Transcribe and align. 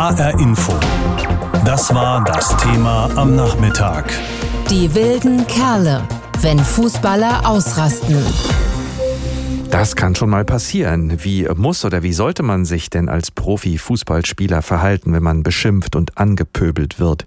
HR 0.00 0.40
Info. 0.40 0.72
Das 1.66 1.94
war 1.94 2.24
das 2.24 2.56
Thema 2.56 3.10
am 3.16 3.36
Nachmittag. 3.36 4.10
Die 4.70 4.94
wilden 4.94 5.46
Kerle, 5.46 6.08
wenn 6.40 6.58
Fußballer 6.58 7.46
ausrasten. 7.46 8.16
Das 9.70 9.96
kann 9.96 10.14
schon 10.14 10.30
mal 10.30 10.46
passieren. 10.46 11.22
Wie 11.22 11.46
muss 11.54 11.84
oder 11.84 12.02
wie 12.02 12.14
sollte 12.14 12.42
man 12.42 12.64
sich 12.64 12.88
denn 12.88 13.10
als 13.10 13.30
Profi-Fußballspieler 13.30 14.62
verhalten, 14.62 15.12
wenn 15.12 15.22
man 15.22 15.42
beschimpft 15.42 15.94
und 15.94 16.16
angepöbelt 16.16 16.98
wird? 16.98 17.26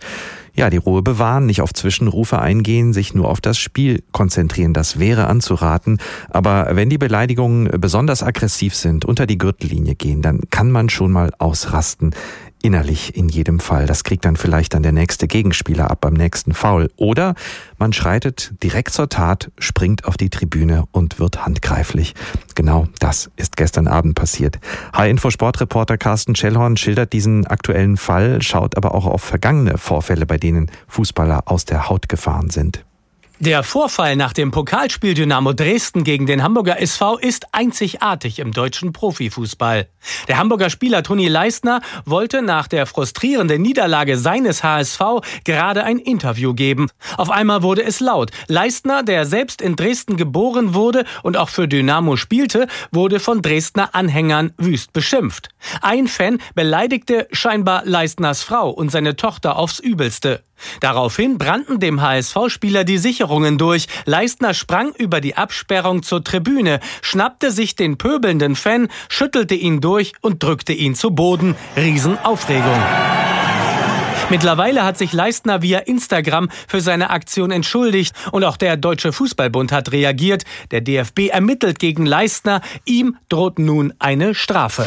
Ja, 0.56 0.70
die 0.70 0.78
Ruhe 0.78 1.02
bewahren, 1.02 1.48
nicht 1.48 1.62
auf 1.62 1.74
Zwischenrufe 1.74 2.40
eingehen, 2.40 2.94
sich 2.94 3.16
nur 3.16 3.28
auf 3.28 3.42
das 3.42 3.58
Spiel 3.58 4.04
konzentrieren, 4.12 4.74
das 4.74 5.00
wäre 5.00 5.26
anzuraten. 5.26 5.98
Aber 6.30 6.70
wenn 6.74 6.90
die 6.90 7.00
Beleidigungen 7.00 7.70
besonders 7.80 8.22
aggressiv 8.22 8.76
sind, 8.76 9.04
unter 9.04 9.26
die 9.26 9.40
Gürtellinie 9.40 9.96
gehen, 9.96 10.22
dann 10.22 10.42
kann 10.52 10.70
man 10.70 10.90
schon 10.90 11.12
mal 11.12 11.32
ausrasten 11.40 12.14
innerlich 12.64 13.16
in 13.16 13.30
jedem 13.30 13.60
Fall. 13.60 13.86
Das 13.86 14.04
kriegt 14.04 14.26
dann 14.26 14.38
vielleicht 14.38 14.74
dann 14.74 14.82
der 14.82 14.94
nächste 14.94 15.28
Gegenspieler 15.28 15.92
ab 15.92 16.00
beim 16.02 16.14
nächsten 16.14 16.54
Foul. 16.54 16.90
Oder 16.96 17.36
man 17.78 17.94
schreitet 17.94 18.54
direkt 18.64 18.94
zur 18.94 19.10
Tat, 19.10 19.52
springt 19.60 20.06
auf 20.06 20.18
die 20.18 20.30
Tribüne 20.30 20.86
und 20.92 21.20
wird 21.20 21.46
handgreiflich. 21.46 22.16
Genau 22.56 22.88
das 23.00 23.30
ist 23.36 23.58
gestern 23.58 23.88
Abend 23.88 24.16
passiert. 24.16 24.60
H-Info 24.94 25.30
Sportreporter 25.30 25.98
Carsten 25.98 26.36
Schellhorn 26.36 26.78
schildert 26.78 27.14
diesen 27.14 27.46
aktuellen 27.46 27.98
Fall, 27.98 28.42
schaut 28.42 28.78
aber 28.78 28.96
auch 28.96 29.06
auf 29.06 29.22
vergangene 29.22 29.78
Vorfälle, 29.78 30.26
bei 30.26 30.38
denen 30.38 30.72
Fußballer 30.88 31.44
aus 31.46 31.66
der 31.66 31.90
Haut 31.90 32.08
gefahren 32.08 32.50
sind. 32.50 32.86
Der 33.40 33.64
Vorfall 33.64 34.16
nach 34.16 34.32
dem 34.32 34.52
Pokalspiel 34.52 35.16
Dynamo 35.16 35.54
Dresden 35.54 36.04
gegen 36.04 36.28
den 36.28 36.44
Hamburger 36.44 36.80
SV 36.80 37.18
ist 37.18 37.48
einzigartig 37.52 38.38
im 38.38 38.52
deutschen 38.52 38.94
Profifußball. 38.94 39.88
Der 40.28 40.38
Hamburger 40.38 40.70
Spieler 40.70 41.02
Toni 41.02 41.28
Leistner 41.28 41.82
wollte 42.06 42.44
nach 42.44 42.68
der 42.68 42.86
frustrierenden 42.86 43.62
Niederlage 43.62 44.18
seines 44.18 44.64
HSV 44.64 45.02
gerade 45.46 45.84
ein 45.84 45.98
Interview 45.98 46.54
geben. 46.54 46.90
Auf 47.18 47.32
einmal 47.32 47.64
wurde 47.64 47.84
es 47.84 48.00
laut. 48.00 48.30
Leistner, 48.48 49.02
der 49.02 49.26
selbst 49.26 49.62
in 49.62 49.76
Dresden 49.76 50.16
geboren 50.16 50.76
wurde 50.76 51.04
und 51.24 51.36
auch 51.36 51.50
für 51.50 51.68
Dynamo 51.68 52.18
spielte, 52.18 52.68
wurde 52.92 53.20
von 53.20 53.42
Dresdner 53.42 53.96
Anhängern 53.96 54.54
wüst 54.58 54.94
beschimpft. 54.94 55.50
Ein 55.82 56.08
Fan 56.08 56.38
beleidigte 56.54 57.28
scheinbar 57.32 57.82
Leistners 57.84 58.44
Frau 58.44 58.70
und 58.70 58.92
seine 58.92 59.16
Tochter 59.16 59.58
aufs 59.58 59.80
Übelste. 59.80 60.44
Daraufhin 60.80 61.38
brannten 61.38 61.80
dem 61.80 62.02
HSV-Spieler 62.02 62.84
die 62.84 62.98
Sicherungen 63.24 63.58
durch. 63.58 63.88
Leistner 64.04 64.54
sprang 64.54 64.92
über 64.98 65.22
die 65.22 65.38
Absperrung 65.38 66.04
zur 66.04 66.26
Tribüne, 66.26 66.82
schnappte 67.02 67.52
sich 67.52 67.78
den 67.78 67.98
pöbelnden 67.98 68.58
Fan, 68.58 68.90
schüttelte 69.08 69.56
ihn 69.56 69.80
durch 69.80 70.12
und 70.20 70.44
drückte 70.44 70.74
ihn 70.74 70.94
zu 70.94 71.12
Boden. 71.12 71.56
Riesenaufregung. 71.78 72.82
Mittlerweile 74.30 74.84
hat 74.84 74.98
sich 74.98 75.14
Leistner 75.14 75.62
via 75.62 75.80
Instagram 75.80 76.50
für 76.68 76.82
seine 76.82 77.12
Aktion 77.12 77.52
entschuldigt 77.52 78.14
und 78.34 78.44
auch 78.44 78.58
der 78.58 78.76
Deutsche 78.76 79.14
Fußballbund 79.14 79.72
hat 79.72 79.94
reagiert. 79.94 80.44
Der 80.72 80.82
DFB 80.82 81.30
ermittelt 81.30 81.80
gegen 81.80 82.06
Leistner. 82.06 82.60
Ihm 82.84 83.16
droht 83.30 83.58
nun 83.58 83.94
eine 84.00 84.36
Strafe. 84.36 84.86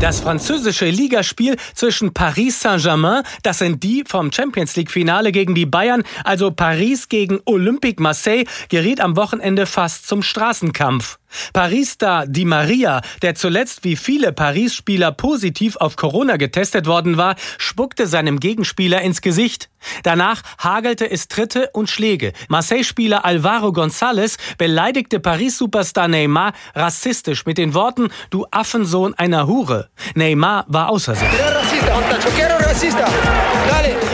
Das 0.00 0.20
französische 0.20 0.88
Ligaspiel 0.88 1.56
zwischen 1.74 2.14
Paris 2.14 2.60
Saint-Germain, 2.60 3.24
das 3.42 3.58
sind 3.58 3.82
die 3.82 4.04
vom 4.06 4.30
Champions 4.30 4.76
League 4.76 4.92
Finale 4.92 5.32
gegen 5.32 5.56
die 5.56 5.66
Bayern, 5.66 6.04
also 6.22 6.52
Paris 6.52 7.08
gegen 7.08 7.40
Olympique 7.46 8.00
Marseille, 8.00 8.44
geriet 8.68 9.00
am 9.00 9.16
Wochenende 9.16 9.66
fast 9.66 10.06
zum 10.06 10.22
Straßenkampf. 10.22 11.18
Paris-Star 11.52 12.26
Di 12.26 12.44
Maria, 12.44 13.00
der 13.22 13.34
zuletzt 13.34 13.84
wie 13.84 13.96
viele 13.96 14.32
Paris-Spieler 14.32 15.12
positiv 15.12 15.76
auf 15.76 15.96
Corona 15.96 16.36
getestet 16.36 16.86
worden 16.86 17.16
war, 17.16 17.36
spuckte 17.58 18.06
seinem 18.06 18.40
Gegenspieler 18.40 19.02
ins 19.02 19.20
Gesicht. 19.20 19.68
Danach 20.02 20.42
hagelte 20.58 21.10
es 21.10 21.28
Tritte 21.28 21.70
und 21.72 21.88
Schläge. 21.88 22.32
Marseille-Spieler 22.48 23.24
Alvaro 23.24 23.68
González 23.68 24.36
beleidigte 24.58 25.20
Paris-Superstar 25.20 26.08
Neymar 26.08 26.52
rassistisch 26.74 27.46
mit 27.46 27.58
den 27.58 27.74
Worten 27.74 28.08
Du 28.30 28.46
Affensohn 28.50 29.14
einer 29.14 29.46
Hure. 29.46 29.88
Neymar 30.14 30.64
war 30.68 30.90
außer 30.90 31.14
sich. 31.14 31.28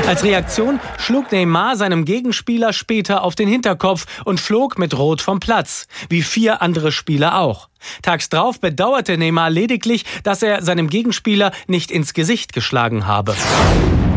Als 0.07 0.23
Reaktion 0.23 0.81
schlug 0.99 1.33
Neymar 1.33 1.77
seinem 1.77 2.05
Gegenspieler 2.05 2.75
später 2.75 3.23
auf 3.23 3.35
den 3.35 3.49
Hinterkopf 3.49 4.07
und 4.25 4.39
flog 4.39 4.79
mit 4.79 4.97
Rot 4.97 5.23
vom 5.23 5.41
Platz, 5.41 5.87
wie 6.11 6.23
vier 6.23 6.61
andere 6.61 6.93
Spieler 6.93 7.04
auch. 7.37 7.69
Tags 8.03 8.29
drauf 8.29 8.61
bedauerte 8.61 9.17
Neymar 9.17 9.51
lediglich, 9.51 10.05
dass 10.23 10.43
er 10.43 10.63
seinem 10.63 10.89
Gegenspieler 10.89 11.53
nicht 11.67 11.91
ins 11.91 12.15
Gesicht 12.15 12.53
geschlagen 12.53 13.07
habe. 13.07 13.35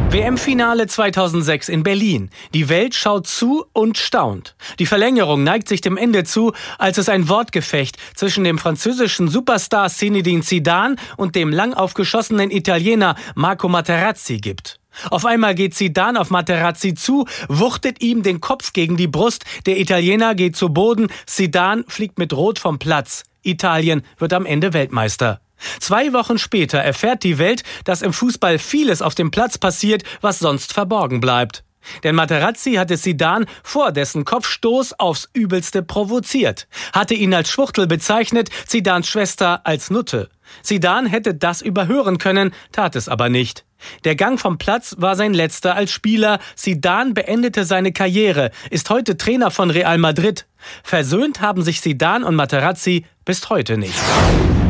WM-Finale 0.09 0.87
2006 0.87 1.67
in 1.67 1.83
Berlin. 1.83 2.29
Die 2.53 2.69
Welt 2.69 2.95
schaut 2.95 3.27
zu 3.27 3.65
und 3.73 3.97
staunt. 3.97 4.55
Die 4.79 4.85
Verlängerung 4.85 5.43
neigt 5.43 5.67
sich 5.67 5.81
dem 5.81 5.97
Ende 5.97 6.23
zu, 6.23 6.53
als 6.77 6.97
es 6.97 7.09
ein 7.09 7.27
Wortgefecht 7.27 7.97
zwischen 8.15 8.45
dem 8.45 8.57
französischen 8.57 9.27
Superstar 9.27 9.89
Zinedine 9.89 10.43
Zidane 10.43 10.95
und 11.17 11.35
dem 11.35 11.51
lang 11.51 11.73
aufgeschossenen 11.73 12.51
Italiener 12.51 13.15
Marco 13.35 13.67
Materazzi 13.67 14.37
gibt. 14.37 14.79
Auf 15.09 15.25
einmal 15.25 15.55
geht 15.55 15.75
Zidane 15.75 16.19
auf 16.19 16.29
Materazzi 16.29 16.93
zu, 16.93 17.25
wuchtet 17.47 18.01
ihm 18.01 18.23
den 18.23 18.41
Kopf 18.41 18.73
gegen 18.73 18.97
die 18.97 19.07
Brust, 19.07 19.45
der 19.65 19.79
Italiener 19.79 20.35
geht 20.35 20.55
zu 20.55 20.69
Boden, 20.69 21.07
Zidane 21.25 21.83
fliegt 21.87 22.17
mit 22.19 22.33
Rot 22.33 22.59
vom 22.59 22.79
Platz. 22.79 23.23
Italien 23.43 24.03
wird 24.17 24.33
am 24.33 24.45
Ende 24.45 24.73
Weltmeister. 24.73 25.39
Zwei 25.79 26.13
Wochen 26.13 26.37
später 26.37 26.77
erfährt 26.77 27.23
die 27.23 27.39
Welt, 27.39 27.63
dass 27.83 28.01
im 28.01 28.13
Fußball 28.13 28.59
vieles 28.59 29.01
auf 29.01 29.15
dem 29.15 29.31
Platz 29.31 29.57
passiert, 29.57 30.03
was 30.21 30.39
sonst 30.39 30.73
verborgen 30.73 31.19
bleibt. 31.19 31.63
Denn 32.03 32.15
Materazzi 32.15 32.73
hatte 32.73 32.97
Sidan 32.97 33.45
vor 33.63 33.91
dessen 33.91 34.25
Kopfstoß 34.25 34.99
aufs 34.99 35.29
Übelste 35.33 35.83
provoziert, 35.83 36.67
hatte 36.93 37.13
ihn 37.13 37.33
als 37.33 37.49
Schwuchtel 37.49 37.87
bezeichnet, 37.87 38.49
Zidans 38.65 39.07
Schwester 39.07 39.61
als 39.65 39.89
Nutte. 39.89 40.29
Sidan 40.61 41.05
hätte 41.05 41.33
das 41.33 41.61
überhören 41.61 42.17
können, 42.17 42.53
tat 42.71 42.95
es 42.95 43.09
aber 43.09 43.29
nicht. 43.29 43.65
Der 44.05 44.15
Gang 44.15 44.39
vom 44.39 44.57
Platz 44.57 44.95
war 44.97 45.15
sein 45.15 45.33
letzter 45.33 45.75
als 45.75 45.91
Spieler. 45.91 46.39
Sidan 46.55 47.13
beendete 47.13 47.63
seine 47.63 47.91
Karriere, 47.91 48.51
ist 48.71 48.89
heute 48.89 49.17
Trainer 49.17 49.51
von 49.51 49.69
Real 49.69 49.97
Madrid. 49.97 50.47
Versöhnt 50.83 51.41
haben 51.41 51.61
sich 51.61 51.81
Sidan 51.81 52.23
und 52.23 52.35
Materazzi 52.35 53.05
bis 53.23 53.49
heute 53.49 53.77
nicht 53.77 53.99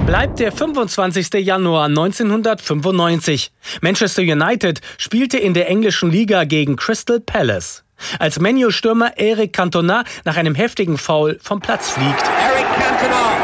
bleibt 0.07 0.39
der 0.39 0.53
25. 0.53 1.33
Januar 1.45 1.87
1995. 1.87 3.51
Manchester 3.81 4.21
United 4.21 4.79
spielte 4.97 5.37
in 5.37 5.53
der 5.53 5.69
englischen 5.69 6.09
Liga 6.09 6.45
gegen 6.45 6.77
Crystal 6.77 7.19
Palace. 7.19 7.83
Als 8.17 8.39
Menu-Stürmer 8.39 9.17
Eric 9.17 9.51
Cantona 9.51 10.05
nach 10.23 10.37
einem 10.37 10.55
heftigen 10.55 10.97
Foul 10.97 11.37
vom 11.43 11.59
Platz 11.59 11.89
fliegt. 11.89 12.23
Eric 12.41 12.67
Cantona. 12.79 13.37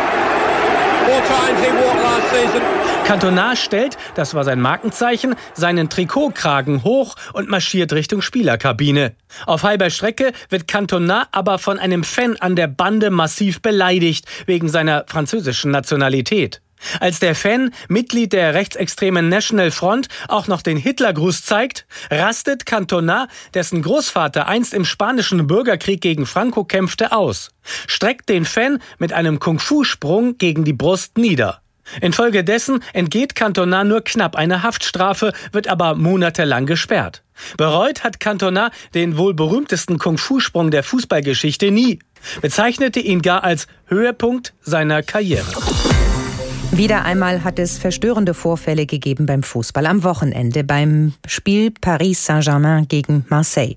Four 1.05 1.21
times 1.25 1.59
he 1.59 1.71
walked. 1.73 2.02
Cantona 3.05 3.55
stellt, 3.55 3.97
das 4.15 4.33
war 4.33 4.43
sein 4.43 4.61
Markenzeichen, 4.61 5.35
seinen 5.53 5.89
Trikotkragen 5.89 6.83
hoch 6.83 7.15
und 7.33 7.49
marschiert 7.49 7.93
Richtung 7.93 8.21
Spielerkabine. 8.21 9.15
Auf 9.45 9.63
halber 9.63 9.89
Strecke 9.89 10.31
wird 10.49 10.67
Cantona 10.67 11.27
aber 11.31 11.59
von 11.59 11.79
einem 11.79 12.03
Fan 12.03 12.37
an 12.37 12.55
der 12.55 12.67
Bande 12.67 13.09
massiv 13.11 13.61
beleidigt, 13.61 14.25
wegen 14.45 14.69
seiner 14.69 15.05
französischen 15.07 15.69
Nationalität. 15.69 16.61
Als 16.99 17.19
der 17.19 17.35
Fan, 17.35 17.71
Mitglied 17.87 18.33
der 18.33 18.53
rechtsextremen 18.53 19.29
National 19.29 19.71
Front, 19.71 20.07
auch 20.27 20.47
noch 20.47 20.61
den 20.61 20.77
Hitlergruß 20.77 21.43
zeigt, 21.43 21.85
rastet 22.09 22.65
Cantona, 22.65 23.27
dessen 23.53 23.81
Großvater 23.81 24.47
einst 24.47 24.73
im 24.73 24.85
spanischen 24.85 25.47
Bürgerkrieg 25.47 26.01
gegen 26.01 26.25
Franco 26.25 26.63
kämpfte, 26.63 27.11
aus, 27.11 27.51
streckt 27.87 28.29
den 28.29 28.45
Fan 28.45 28.79
mit 28.97 29.13
einem 29.13 29.39
Kung-Fu-Sprung 29.39 30.37
gegen 30.37 30.63
die 30.63 30.73
Brust 30.73 31.17
nieder. 31.17 31.62
Infolgedessen 32.01 32.83
entgeht 32.93 33.35
Cantona 33.35 33.83
nur 33.83 34.03
knapp 34.03 34.35
eine 34.35 34.63
Haftstrafe, 34.63 35.33
wird 35.51 35.67
aber 35.67 35.95
monatelang 35.95 36.65
gesperrt. 36.65 37.23
Bereut 37.57 38.03
hat 38.03 38.19
Cantona 38.19 38.71
den 38.93 39.17
wohl 39.17 39.33
berühmtesten 39.33 39.97
Kung-Fu-Sprung 39.97 40.71
der 40.71 40.83
Fußballgeschichte 40.83 41.71
nie, 41.71 41.99
bezeichnete 42.41 42.99
ihn 42.99 43.21
gar 43.21 43.43
als 43.43 43.67
Höhepunkt 43.87 44.53
seiner 44.61 45.03
Karriere. 45.03 45.51
Wieder 46.75 47.05
einmal 47.05 47.43
hat 47.43 47.59
es 47.59 47.77
verstörende 47.77 48.33
Vorfälle 48.33 48.87
gegeben 48.87 49.27
beim 49.27 49.43
Fußball 49.43 49.85
am 49.85 50.03
Wochenende 50.03 50.63
beim 50.63 51.13
Spiel 51.27 51.69
Paris 51.69 52.25
Saint-Germain 52.25 52.87
gegen 52.87 53.27
Marseille. 53.29 53.75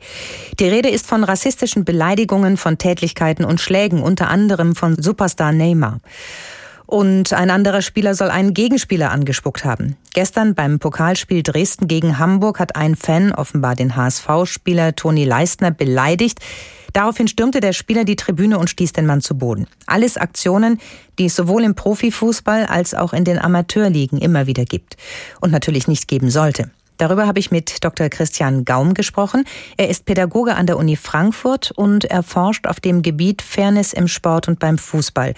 Die 0.59 0.67
Rede 0.67 0.89
ist 0.89 1.07
von 1.07 1.23
rassistischen 1.23 1.85
Beleidigungen, 1.85 2.57
von 2.57 2.79
Tätlichkeiten 2.79 3.45
und 3.45 3.61
Schlägen, 3.61 4.03
unter 4.03 4.31
anderem 4.31 4.75
von 4.75 4.97
Superstar 5.01 5.53
Neymar. 5.53 6.01
Und 6.87 7.33
ein 7.33 7.51
anderer 7.51 7.83
Spieler 7.83 8.15
soll 8.15 8.31
einen 8.31 8.55
Gegenspieler 8.55 9.11
angespuckt 9.11 9.65
haben. 9.65 9.97
Gestern 10.15 10.55
beim 10.55 10.79
Pokalspiel 10.79 11.43
Dresden 11.43 11.89
gegen 11.89 12.19
Hamburg 12.19 12.61
hat 12.61 12.77
ein 12.77 12.95
Fan 12.95 13.33
offenbar 13.33 13.75
den 13.75 13.97
HSV-Spieler 13.97 14.95
Toni 14.95 15.25
Leistner 15.25 15.73
beleidigt. 15.73 16.41
Daraufhin 16.93 17.29
stürmte 17.29 17.61
der 17.61 17.73
Spieler 17.73 18.05
die 18.05 18.17
Tribüne 18.17 18.59
und 18.59 18.71
stieß 18.71 18.93
den 18.93 19.05
Mann 19.05 19.21
zu 19.21 19.37
Boden. 19.37 19.67
Alles 19.87 20.17
Aktionen, 20.17 20.81
die 21.19 21.27
es 21.27 21.37
sowohl 21.37 21.65
im 21.65 21.75
Profifußball 21.75 22.67
als 22.67 22.95
auch 22.95 23.13
in 23.13 23.25
den 23.25 23.39
Amateurligen 23.39 24.19
immer 24.19 24.47
wieder 24.47 24.65
gibt 24.65 24.97
und 25.41 25.51
natürlich 25.51 25.89
nicht 25.89 26.09
geben 26.09 26.31
sollte. 26.31 26.71
Darüber 26.99 27.27
habe 27.27 27.39
ich 27.39 27.51
mit 27.51 27.85
Dr. 27.85 28.09
Christian 28.09 28.65
Gaum 28.65 28.95
gesprochen. 28.95 29.45
Er 29.77 29.89
ist 29.89 30.07
Pädagoge 30.07 30.55
an 30.55 30.67
der 30.67 30.79
Uni 30.79 30.97
Frankfurt 30.97 31.73
und 31.77 32.05
erforscht 32.05 32.67
auf 32.67 32.81
dem 32.81 33.03
Gebiet 33.03 33.43
Fairness 33.43 33.93
im 33.93 34.09
Sport 34.09 34.49
und 34.49 34.59
beim 34.59 34.79
Fußball. 34.79 35.35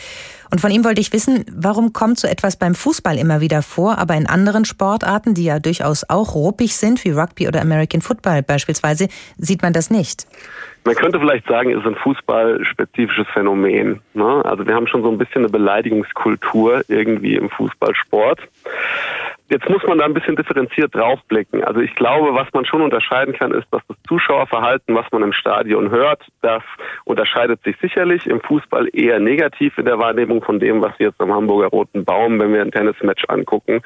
Und 0.50 0.60
von 0.60 0.70
ihm 0.70 0.84
wollte 0.84 1.00
ich 1.00 1.12
wissen, 1.12 1.44
warum 1.52 1.92
kommt 1.92 2.18
so 2.18 2.26
etwas 2.26 2.56
beim 2.56 2.74
Fußball 2.74 3.18
immer 3.18 3.40
wieder 3.40 3.62
vor, 3.62 3.98
aber 3.98 4.14
in 4.14 4.26
anderen 4.26 4.64
Sportarten, 4.64 5.34
die 5.34 5.44
ja 5.44 5.58
durchaus 5.58 6.08
auch 6.08 6.34
ruppig 6.34 6.76
sind, 6.76 7.04
wie 7.04 7.10
Rugby 7.10 7.48
oder 7.48 7.60
American 7.60 8.00
Football 8.00 8.42
beispielsweise, 8.42 9.08
sieht 9.36 9.62
man 9.62 9.72
das 9.72 9.90
nicht? 9.90 10.26
Man 10.84 10.94
könnte 10.94 11.18
vielleicht 11.18 11.46
sagen, 11.46 11.70
es 11.70 11.80
ist 11.80 11.86
ein 11.86 11.96
fußballspezifisches 11.96 13.26
Phänomen. 13.34 14.00
Ne? 14.14 14.42
Also 14.44 14.66
wir 14.66 14.74
haben 14.74 14.86
schon 14.86 15.02
so 15.02 15.10
ein 15.10 15.18
bisschen 15.18 15.42
eine 15.42 15.50
Beleidigungskultur 15.50 16.82
irgendwie 16.88 17.34
im 17.34 17.50
Fußballsport. 17.50 18.40
Jetzt 19.50 19.66
muss 19.68 19.82
man 19.84 19.96
da 19.96 20.04
ein 20.04 20.12
bisschen 20.12 20.36
differenziert 20.36 20.94
draufblicken. 20.94 21.64
Also 21.64 21.80
ich 21.80 21.94
glaube, 21.94 22.34
was 22.34 22.48
man 22.52 22.66
schon 22.66 22.82
unterscheiden 22.82 23.34
kann, 23.34 23.52
ist, 23.52 23.66
dass 23.70 23.80
das 23.88 23.96
Zuschauerverhalten, 24.06 24.94
was 24.94 25.06
man 25.10 25.22
im 25.22 25.32
Stadion 25.32 25.90
hört, 25.90 26.22
das 26.42 26.62
unterscheidet 27.04 27.62
sich 27.64 27.74
sicherlich 27.80 28.26
im 28.26 28.42
Fußball 28.42 28.88
eher 28.92 29.20
negativ 29.20 29.78
in 29.78 29.86
der 29.86 29.98
Wahrnehmung 29.98 30.42
von 30.42 30.60
dem, 30.60 30.82
was 30.82 30.98
wir 30.98 31.08
jetzt 31.08 31.20
am 31.20 31.32
Hamburger 31.32 31.68
Roten 31.68 32.04
Baum, 32.04 32.38
wenn 32.38 32.52
wir 32.52 32.60
ein 32.60 32.72
Tennismatch 32.72 33.24
angucken, 33.28 33.80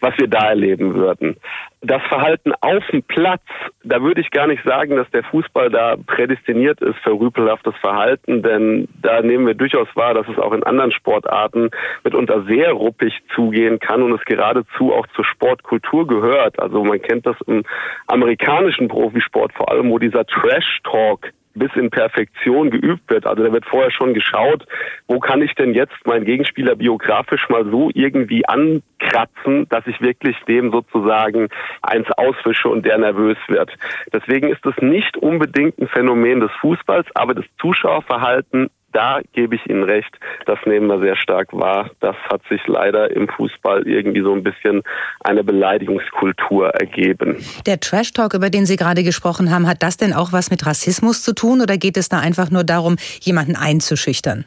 was 0.00 0.12
wir 0.18 0.28
da 0.28 0.50
erleben 0.50 0.94
würden. 0.94 1.36
Das 1.80 2.02
Verhalten 2.08 2.52
auf 2.60 2.84
dem 2.92 3.02
Platz, 3.04 3.42
da 3.84 4.02
würde 4.02 4.20
ich 4.20 4.30
gar 4.30 4.46
nicht 4.46 4.64
sagen, 4.64 4.96
dass 4.96 5.08
der 5.10 5.22
Fußball 5.22 5.70
da 5.70 5.96
prädestiniert 5.96 6.80
ist 6.82 6.98
für 6.98 7.12
rüpelhaftes 7.12 7.74
Verhalten, 7.76 8.42
denn 8.42 8.88
da 9.00 9.22
nehmen 9.22 9.46
wir 9.46 9.54
durchaus 9.54 9.88
wahr, 9.94 10.12
dass 10.12 10.28
es 10.28 10.38
auch 10.38 10.52
in 10.52 10.64
anderen 10.64 10.92
Sportarten 10.92 11.70
mitunter 12.04 12.42
sehr 12.42 12.72
ruppig 12.72 13.14
zugehen 13.34 13.78
kann 13.78 14.02
und 14.02 14.12
es 14.12 14.24
geradezu 14.24 14.92
auch 14.98 15.06
zur 15.14 15.24
Sportkultur 15.24 16.06
gehört. 16.06 16.58
Also 16.58 16.84
man 16.84 17.00
kennt 17.00 17.26
das 17.26 17.36
im 17.46 17.62
amerikanischen 18.06 18.88
Profisport 18.88 19.52
vor 19.54 19.70
allem, 19.70 19.90
wo 19.90 19.98
dieser 19.98 20.26
Trash-Talk 20.26 21.32
bis 21.58 21.70
in 21.74 21.90
Perfektion 21.90 22.70
geübt 22.70 23.10
wird. 23.10 23.26
Also 23.26 23.42
da 23.44 23.52
wird 23.52 23.66
vorher 23.66 23.90
schon 23.90 24.14
geschaut, 24.14 24.64
wo 25.08 25.18
kann 25.18 25.42
ich 25.42 25.54
denn 25.54 25.74
jetzt 25.74 26.06
meinen 26.06 26.24
Gegenspieler 26.24 26.76
biografisch 26.76 27.48
mal 27.48 27.64
so 27.70 27.90
irgendwie 27.94 28.46
ankratzen, 28.46 29.68
dass 29.68 29.86
ich 29.86 30.00
wirklich 30.00 30.36
dem 30.46 30.70
sozusagen 30.70 31.48
eins 31.82 32.06
auswische 32.12 32.68
und 32.68 32.86
der 32.86 32.98
nervös 32.98 33.38
wird. 33.48 33.70
Deswegen 34.12 34.48
ist 34.48 34.64
es 34.64 34.76
nicht 34.80 35.16
unbedingt 35.16 35.78
ein 35.78 35.88
Phänomen 35.88 36.40
des 36.40 36.52
Fußballs, 36.60 37.06
aber 37.14 37.34
das 37.34 37.44
Zuschauerverhalten 37.60 38.70
da 38.92 39.20
gebe 39.32 39.54
ich 39.54 39.66
Ihnen 39.68 39.82
recht, 39.82 40.18
das 40.46 40.58
nehmen 40.66 40.86
wir 40.86 41.00
sehr 41.00 41.16
stark 41.16 41.52
wahr. 41.52 41.90
Das 42.00 42.16
hat 42.30 42.42
sich 42.48 42.60
leider 42.66 43.10
im 43.10 43.28
Fußball 43.28 43.86
irgendwie 43.86 44.22
so 44.22 44.32
ein 44.32 44.42
bisschen 44.42 44.82
eine 45.20 45.44
Beleidigungskultur 45.44 46.70
ergeben. 46.70 47.36
Der 47.66 47.80
Trash 47.80 48.12
Talk, 48.12 48.34
über 48.34 48.50
den 48.50 48.66
Sie 48.66 48.76
gerade 48.76 49.02
gesprochen 49.02 49.50
haben, 49.50 49.66
hat 49.66 49.82
das 49.82 49.96
denn 49.96 50.12
auch 50.12 50.32
was 50.32 50.50
mit 50.50 50.66
Rassismus 50.66 51.22
zu 51.22 51.34
tun 51.34 51.60
oder 51.60 51.76
geht 51.76 51.96
es 51.96 52.08
da 52.08 52.18
einfach 52.18 52.50
nur 52.50 52.64
darum, 52.64 52.96
jemanden 53.20 53.56
einzuschüchtern? 53.56 54.44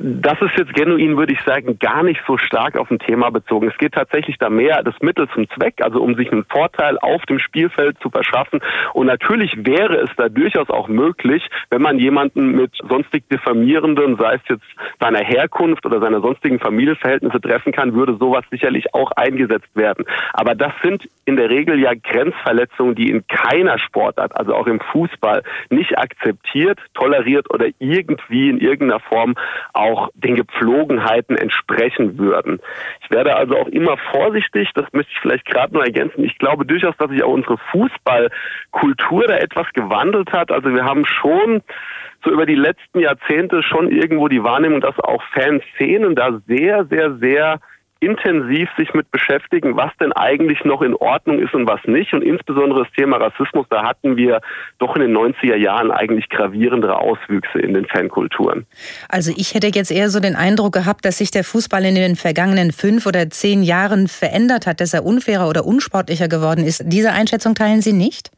Das 0.00 0.40
ist 0.40 0.56
jetzt 0.56 0.74
genuin, 0.74 1.16
würde 1.16 1.32
ich 1.32 1.40
sagen, 1.42 1.78
gar 1.78 2.02
nicht 2.02 2.20
so 2.26 2.36
stark 2.38 2.78
auf 2.78 2.90
ein 2.90 2.98
Thema 2.98 3.30
bezogen. 3.30 3.68
Es 3.68 3.78
geht 3.78 3.94
tatsächlich 3.94 4.38
da 4.38 4.48
mehr 4.48 4.82
das 4.82 4.94
Mittel 5.00 5.28
zum 5.34 5.48
Zweck, 5.50 5.74
also 5.80 6.00
um 6.00 6.14
sich 6.14 6.30
einen 6.30 6.44
Vorteil 6.44 6.98
auf 6.98 7.22
dem 7.26 7.38
Spielfeld 7.38 7.98
zu 8.00 8.10
verschaffen. 8.10 8.60
Und 8.92 9.06
natürlich 9.06 9.66
wäre 9.66 9.96
es 9.96 10.10
da 10.16 10.28
durchaus 10.28 10.70
auch 10.70 10.88
möglich, 10.88 11.48
wenn 11.70 11.82
man 11.82 11.98
jemanden 11.98 12.52
mit 12.52 12.72
sonstig 12.88 13.28
diffamierenden, 13.28 14.16
sei 14.16 14.34
es 14.34 14.42
jetzt 14.48 14.66
seiner 15.00 15.24
Herkunft 15.24 15.84
oder 15.84 16.00
seiner 16.00 16.20
sonstigen 16.20 16.60
Familienverhältnisse 16.60 17.40
treffen 17.40 17.72
kann, 17.72 17.94
würde 17.94 18.16
sowas 18.18 18.44
sicherlich 18.50 18.94
auch 18.94 19.10
eingesetzt 19.12 19.74
werden. 19.74 20.04
Aber 20.32 20.54
das 20.54 20.72
sind 20.82 21.08
in 21.24 21.36
der 21.36 21.50
Regel 21.50 21.78
ja 21.80 21.92
Grenzverletzungen, 21.94 22.94
die 22.94 23.10
in 23.10 23.26
keiner 23.26 23.78
Sportart, 23.78 24.36
also 24.36 24.54
auch 24.54 24.66
im 24.66 24.80
Fußball, 24.80 25.42
nicht 25.70 25.98
akzeptiert, 25.98 26.78
toleriert 26.94 27.50
oder 27.52 27.66
irgendwie 27.78 28.50
in 28.50 28.58
irgendeiner 28.58 29.00
Form 29.00 29.34
auch 29.72 29.87
den 30.14 30.36
Gepflogenheiten 30.36 31.36
entsprechen 31.36 32.18
würden. 32.18 32.60
Ich 33.02 33.10
werde 33.10 33.36
also 33.36 33.56
auch 33.56 33.68
immer 33.68 33.96
vorsichtig, 34.12 34.70
das 34.74 34.86
möchte 34.92 35.12
ich 35.12 35.20
vielleicht 35.20 35.46
gerade 35.46 35.74
nur 35.74 35.84
ergänzen. 35.84 36.24
Ich 36.24 36.38
glaube 36.38 36.66
durchaus, 36.66 36.96
dass 36.98 37.10
sich 37.10 37.22
auch 37.22 37.32
unsere 37.32 37.58
Fußballkultur 37.70 39.26
da 39.26 39.36
etwas 39.36 39.66
gewandelt 39.72 40.32
hat. 40.32 40.50
Also 40.50 40.74
wir 40.74 40.84
haben 40.84 41.04
schon 41.06 41.62
so 42.24 42.30
über 42.30 42.46
die 42.46 42.54
letzten 42.54 43.00
Jahrzehnte 43.00 43.62
schon 43.62 43.90
irgendwo 43.90 44.28
die 44.28 44.42
Wahrnehmung, 44.42 44.80
dass 44.80 44.98
auch 44.98 45.22
Fanszenen 45.32 46.14
da 46.14 46.40
sehr, 46.46 46.84
sehr, 46.86 47.16
sehr 47.16 47.60
intensiv 48.00 48.68
sich 48.76 48.94
mit 48.94 49.10
beschäftigen, 49.10 49.76
was 49.76 49.90
denn 50.00 50.12
eigentlich 50.12 50.64
noch 50.64 50.82
in 50.82 50.94
Ordnung 50.94 51.40
ist 51.40 51.54
und 51.54 51.68
was 51.68 51.80
nicht. 51.84 52.12
Und 52.12 52.22
insbesondere 52.22 52.84
das 52.84 52.92
Thema 52.92 53.16
Rassismus, 53.16 53.66
da 53.70 53.82
hatten 53.84 54.16
wir 54.16 54.40
doch 54.78 54.94
in 54.94 55.02
den 55.02 55.16
90er 55.16 55.56
Jahren 55.56 55.90
eigentlich 55.90 56.28
gravierendere 56.28 56.96
Auswüchse 56.98 57.58
in 57.58 57.74
den 57.74 57.86
Fankulturen. 57.86 58.66
Also 59.08 59.32
ich 59.36 59.54
hätte 59.54 59.68
jetzt 59.68 59.90
eher 59.90 60.10
so 60.10 60.20
den 60.20 60.36
Eindruck 60.36 60.74
gehabt, 60.74 61.04
dass 61.04 61.18
sich 61.18 61.30
der 61.30 61.44
Fußball 61.44 61.84
in 61.84 61.96
den 61.96 62.14
vergangenen 62.14 62.72
fünf 62.72 63.06
oder 63.06 63.30
zehn 63.30 63.62
Jahren 63.62 64.06
verändert 64.06 64.66
hat, 64.66 64.80
dass 64.80 64.94
er 64.94 65.04
unfairer 65.04 65.48
oder 65.48 65.64
unsportlicher 65.64 66.28
geworden 66.28 66.64
ist. 66.64 66.84
Diese 66.86 67.12
Einschätzung 67.12 67.54
teilen 67.54 67.80
Sie 67.80 67.92
nicht? 67.92 68.30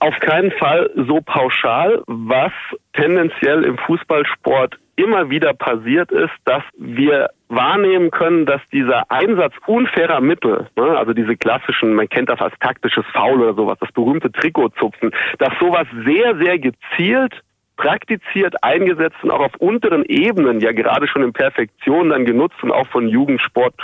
Auf 0.00 0.18
keinen 0.20 0.50
Fall 0.52 0.90
so 1.08 1.22
pauschal. 1.22 2.02
Was 2.06 2.52
tendenziell 2.92 3.64
im 3.64 3.78
Fußballsport 3.78 4.76
immer 4.96 5.30
wieder 5.30 5.54
passiert 5.54 6.10
ist, 6.12 6.32
dass 6.44 6.62
wir 6.76 7.30
wahrnehmen 7.48 8.10
können, 8.10 8.46
dass 8.46 8.60
dieser 8.72 9.10
Einsatz 9.10 9.54
unfairer 9.66 10.20
Mittel, 10.20 10.68
ne, 10.76 10.96
also 10.96 11.12
diese 11.12 11.36
klassischen, 11.36 11.94
man 11.94 12.08
kennt 12.08 12.28
das 12.28 12.40
als 12.40 12.54
taktisches 12.60 13.04
Foul 13.12 13.40
oder 13.40 13.54
sowas, 13.54 13.78
das 13.80 13.92
berühmte 13.92 14.30
Trikotzupfen, 14.32 15.10
dass 15.38 15.52
sowas 15.60 15.86
sehr, 16.04 16.36
sehr 16.36 16.58
gezielt 16.58 17.42
praktiziert, 17.76 18.62
eingesetzt 18.62 19.16
und 19.22 19.30
auch 19.30 19.40
auf 19.40 19.56
unteren 19.58 20.04
Ebenen 20.04 20.60
ja 20.60 20.72
gerade 20.72 21.08
schon 21.08 21.22
in 21.22 21.32
Perfektion 21.32 22.10
dann 22.10 22.24
genutzt 22.24 22.62
und 22.62 22.70
auch 22.70 22.86
von 22.88 23.08
Jugendsport 23.08 23.74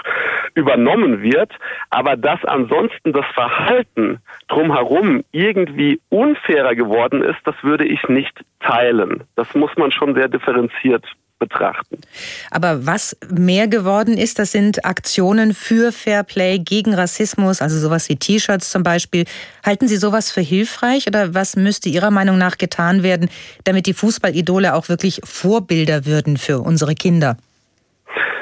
übernommen 0.55 1.23
wird, 1.23 1.53
aber 1.91 2.17
dass 2.17 2.45
ansonsten 2.45 3.13
das 3.13 3.27
Verhalten 3.35 4.19
drumherum 4.49 5.25
irgendwie 5.33 6.01
unfairer 6.09 6.75
geworden 6.75 7.23
ist, 7.23 7.39
das 7.45 7.55
würde 7.63 7.85
ich 7.85 8.09
nicht 8.09 8.45
teilen. 8.61 9.25
Das 9.37 9.55
muss 9.55 9.77
man 9.77 9.91
schon 9.91 10.15
sehr 10.15 10.29
differenziert 10.29 11.05
betrachten. 11.41 11.99
Aber 12.53 12.87
was 12.87 13.17
mehr 13.29 13.67
geworden 13.67 14.17
ist, 14.17 14.39
das 14.39 14.53
sind 14.53 14.85
Aktionen 14.85 15.53
für 15.55 15.91
Fairplay 15.91 16.61
gegen 16.61 16.95
Rassismus, 16.95 17.61
also 17.61 17.81
sowas 17.81 18.09
wie 18.09 18.17
T-Shirts 18.17 18.71
zum 18.71 18.85
Beispiel. 18.85 19.25
Halten 19.67 19.89
Sie 19.89 19.97
sowas 19.97 20.31
für 20.31 20.41
hilfreich 20.41 21.09
oder 21.09 21.35
was 21.35 21.57
müsste 21.57 21.89
Ihrer 21.89 22.13
Meinung 22.13 22.39
nach 22.39 22.59
getan 22.59 23.03
werden, 23.03 23.29
damit 23.65 23.87
die 23.87 23.95
Fußballidole 23.95 24.75
auch 24.75 24.89
wirklich 24.89 25.21
Vorbilder 25.25 26.07
würden 26.07 26.37
für 26.37 26.61
unsere 26.61 26.95
Kinder? 26.95 27.37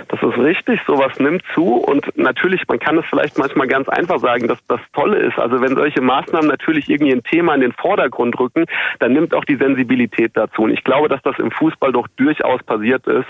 Das 0.09 0.23
ist 0.23 0.39
richtig, 0.39 0.81
sowas 0.87 1.19
nimmt 1.19 1.43
zu 1.55 1.77
und 1.77 2.17
natürlich, 2.17 2.63
man 2.69 2.79
kann 2.79 2.99
es 2.99 3.05
vielleicht 3.07 3.39
manchmal 3.39 3.67
ganz 3.67 3.89
einfach 3.89 4.19
sagen, 4.19 4.49
dass 4.49 4.59
das 4.69 4.81
Tolle 4.93 5.19
ist. 5.19 5.39
Also 5.39 5.61
wenn 5.61 5.77
solche 5.77 6.01
Maßnahmen 6.01 6.49
natürlich 6.49 6.89
irgendwie 6.89 7.13
ein 7.13 7.23
Thema 7.23 7.55
in 7.55 7.61
den 7.61 7.73
Vordergrund 7.73 8.39
rücken, 8.39 8.65
dann 9.01 9.13
nimmt 9.13 9.35
auch 9.35 9.45
die 9.45 9.57
Sensibilität 9.57 10.33
dazu. 10.35 10.63
Und 10.63 10.71
ich 10.71 10.85
glaube, 10.85 11.09
dass 11.09 11.23
das 11.23 11.39
im 11.39 11.51
Fußball 11.51 11.93
doch 11.93 12.09
durchaus 12.17 12.63
passiert 12.63 13.07
ist 13.07 13.29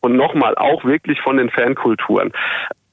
und 0.00 0.16
nochmal 0.16 0.54
auch 0.56 0.84
wirklich 0.84 1.20
von 1.20 1.36
den 1.36 1.50
Fankulturen 1.50 2.32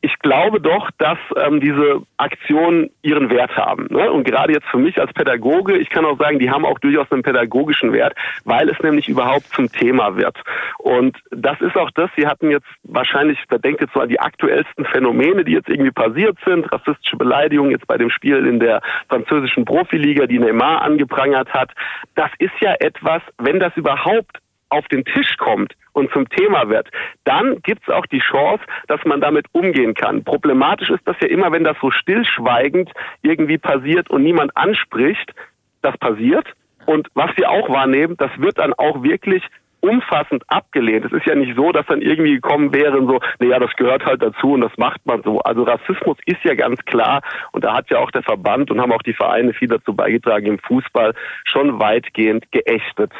ich 0.08 0.18
glaube 0.20 0.62
doch, 0.62 0.90
dass 1.00 1.18
ähm, 1.36 1.60
diese 1.60 2.02
Aktionen 2.16 2.90
ihren 3.02 3.30
Wert 3.30 3.58
haben. 3.58 3.88
Ne? 3.90 4.10
Und 4.10 4.24
gerade 4.24 4.54
jetzt 4.54 4.68
für 4.68 4.78
mich 4.78 4.98
als 5.02 5.12
Pädagoge, 5.12 5.78
ich 5.78 5.90
kann 5.90 6.06
auch 6.06 6.18
sagen, 6.18 6.40
die 6.40 6.50
haben 6.50 6.64
auch 6.64 6.80
durchaus 6.80 7.12
einen 7.12 7.24
pädagogischen 7.24 7.92
Wert, 7.92 8.16
weil 8.46 8.70
es 8.70 8.80
nämlich 8.80 9.10
überhaupt 9.10 9.48
zum 9.48 9.70
Thema 9.70 10.16
wird. 10.16 10.38
Und 10.78 11.18
das 11.32 11.60
ist 11.60 11.76
auch 11.76 11.92
das, 11.92 12.10
Sie 12.16 12.26
hatten 12.26 12.50
jetzt 12.52 12.68
wahrscheinlich, 12.84 13.38
wer 13.50 13.60
denkt 13.60 13.82
jetzt 13.82 13.98
an 13.98 14.08
die 14.08 14.20
aktuellsten 14.20 14.86
Phänomene, 14.86 15.44
die 15.44 15.52
jetzt 15.52 15.68
irgendwie 15.68 15.92
passiert 15.92 16.38
sind, 16.46 16.72
rassistische 16.72 17.18
Beleidigungen 17.18 17.72
jetzt 17.72 17.88
bei 17.88 17.98
dem 17.98 18.10
Spiel 18.10 18.46
in 18.46 18.62
der 18.62 18.82
französischen 19.10 19.66
Profiliga, 19.66 20.26
die 20.26 20.40
Neymar 20.40 20.84
angeprangert 20.84 21.54
hat. 21.54 21.72
Das 22.16 22.30
ist 22.40 22.54
ja 22.62 22.76
etwas, 22.80 23.22
wenn 23.40 23.60
das 23.60 23.76
überhaupt 23.76 24.38
auf 24.70 24.88
den 24.88 25.06
Tisch 25.06 25.38
kommt 25.38 25.74
und 25.94 26.12
zum 26.12 26.28
Thema 26.30 26.70
wird, 26.70 26.90
dann 27.24 27.62
gibt 27.62 27.84
es 27.88 27.94
auch 27.94 28.06
die 28.06 28.20
Chance, 28.20 28.64
dass 28.88 29.04
man 29.06 29.22
damit 29.22 29.46
umgehen 29.54 29.94
kann. 29.94 30.24
Problematisch 30.24 30.90
ist 30.90 31.06
das 31.06 31.16
ja 31.22 31.28
immer, 31.28 31.52
wenn 31.52 31.64
das 31.64 31.78
so 31.82 31.92
stillschweigend 31.92 32.92
irgendwie 33.22 33.58
passiert 33.58 34.10
und 34.10 34.24
niemand 34.24 34.56
anspricht, 34.56 35.34
das 35.82 35.98
passiert. 35.98 36.48
Und 36.86 37.08
was 37.14 37.36
wir 37.36 37.50
auch 37.50 37.70
wahrnehmen, 37.70 38.16
das 38.18 38.32
wird 38.38 38.58
dann 38.58 38.74
auch 38.74 39.04
wirklich 39.04 39.44
umfassend 39.80 40.44
abgelehnt. 40.48 41.06
Es 41.06 41.12
ist 41.12 41.26
ja 41.26 41.36
nicht 41.36 41.56
so, 41.56 41.72
dass 41.72 41.86
dann 41.86 42.02
irgendwie 42.02 42.34
gekommen 42.34 42.74
wäre, 42.74 43.00
so, 43.06 43.20
naja, 43.40 43.60
das 43.60 43.72
gehört 43.76 44.06
halt 44.06 44.22
dazu 44.22 44.54
und 44.54 44.62
das 44.62 44.72
macht 44.78 45.06
man 45.06 45.22
so. 45.24 45.40
Also 45.40 45.64
Rassismus 45.64 46.18
ist 46.26 46.44
ja 46.44 46.56
ganz 46.56 46.84
klar 46.86 47.22
und 47.52 47.64
da 47.64 47.76
hat 47.76 47.90
ja 47.90 48.00
auch 48.00 48.12
der 48.12 48.24
Verband 48.24 48.72
und 48.72 48.82
haben 48.82 48.92
auch 48.92 49.04
die 49.04 49.14
Vereine 49.14 49.54
viel 49.54 49.68
dazu 49.68 49.94
beigetragen, 49.94 50.48
im 50.48 50.60
Fußball 50.60 51.14
schon 51.46 51.80
weitgehend 51.80 52.52
geächtet. 52.52 53.12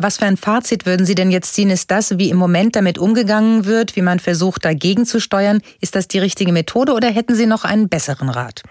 Was 0.00 0.18
für 0.18 0.26
ein 0.26 0.36
Fazit 0.36 0.86
würden 0.86 1.04
Sie 1.04 1.14
denn 1.14 1.30
jetzt 1.30 1.54
ziehen? 1.54 1.70
Ist 1.70 1.90
das, 1.90 2.18
wie 2.18 2.30
im 2.30 2.36
Moment 2.36 2.76
damit 2.76 2.98
umgegangen 2.98 3.66
wird, 3.66 3.96
wie 3.96 4.02
man 4.02 4.20
versucht, 4.20 4.64
dagegen 4.64 5.04
zu 5.04 5.20
steuern, 5.20 5.60
ist 5.80 5.96
das 5.96 6.06
die 6.06 6.20
richtige 6.20 6.52
Methode 6.52 6.92
oder 6.92 7.08
hätten 7.08 7.34
Sie 7.34 7.46
noch 7.46 7.64
einen 7.64 7.88
besseren 7.88 8.28
Rat? 8.28 8.62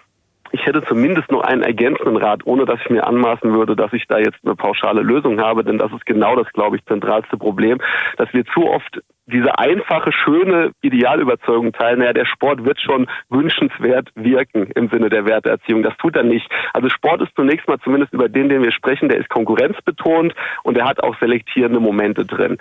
Ich 0.51 0.65
hätte 0.65 0.81
zumindest 0.87 1.29
nur 1.29 1.45
einen 1.45 1.63
ergänzenden 1.63 2.15
Rat, 2.15 2.45
ohne 2.45 2.65
dass 2.65 2.79
ich 2.79 2.89
mir 2.89 3.05
anmaßen 3.05 3.51
würde, 3.51 3.75
dass 3.75 3.91
ich 3.91 4.07
da 4.07 4.17
jetzt 4.17 4.37
eine 4.45 4.55
pauschale 4.55 5.01
Lösung 5.01 5.41
habe, 5.41 5.63
denn 5.63 5.77
das 5.77 5.91
ist 5.91 6.05
genau 6.05 6.35
das, 6.35 6.47
glaube 6.53 6.77
ich, 6.77 6.85
zentralste 6.85 7.37
Problem, 7.37 7.79
dass 8.17 8.31
wir 8.33 8.45
zu 8.45 8.65
oft 8.65 9.01
diese 9.27 9.59
einfache, 9.59 10.11
schöne 10.11 10.71
Idealüberzeugung 10.81 11.73
teilen, 11.73 11.99
naja, 11.99 12.13
der 12.13 12.25
Sport 12.25 12.63
wird 12.63 12.79
schon 12.79 13.07
wünschenswert 13.29 14.09
wirken 14.15 14.71
im 14.75 14.89
Sinne 14.89 15.09
der 15.09 15.25
Werteerziehung. 15.25 15.83
Das 15.83 15.95
tut 15.97 16.15
er 16.15 16.23
nicht. 16.23 16.49
Also 16.73 16.89
Sport 16.89 17.21
ist 17.21 17.35
zunächst 17.35 17.67
mal 17.67 17.79
zumindest 17.79 18.13
über 18.13 18.29
den, 18.29 18.47
den 18.47 18.63
wir 18.63 18.71
sprechen, 18.71 19.09
der 19.09 19.19
ist 19.19 19.29
konkurrenzbetont 19.29 20.33
und 20.63 20.77
der 20.77 20.85
hat 20.85 21.03
auch 21.03 21.17
selektierende 21.19 21.81
Momente 21.81 22.25
drin. 22.25 22.57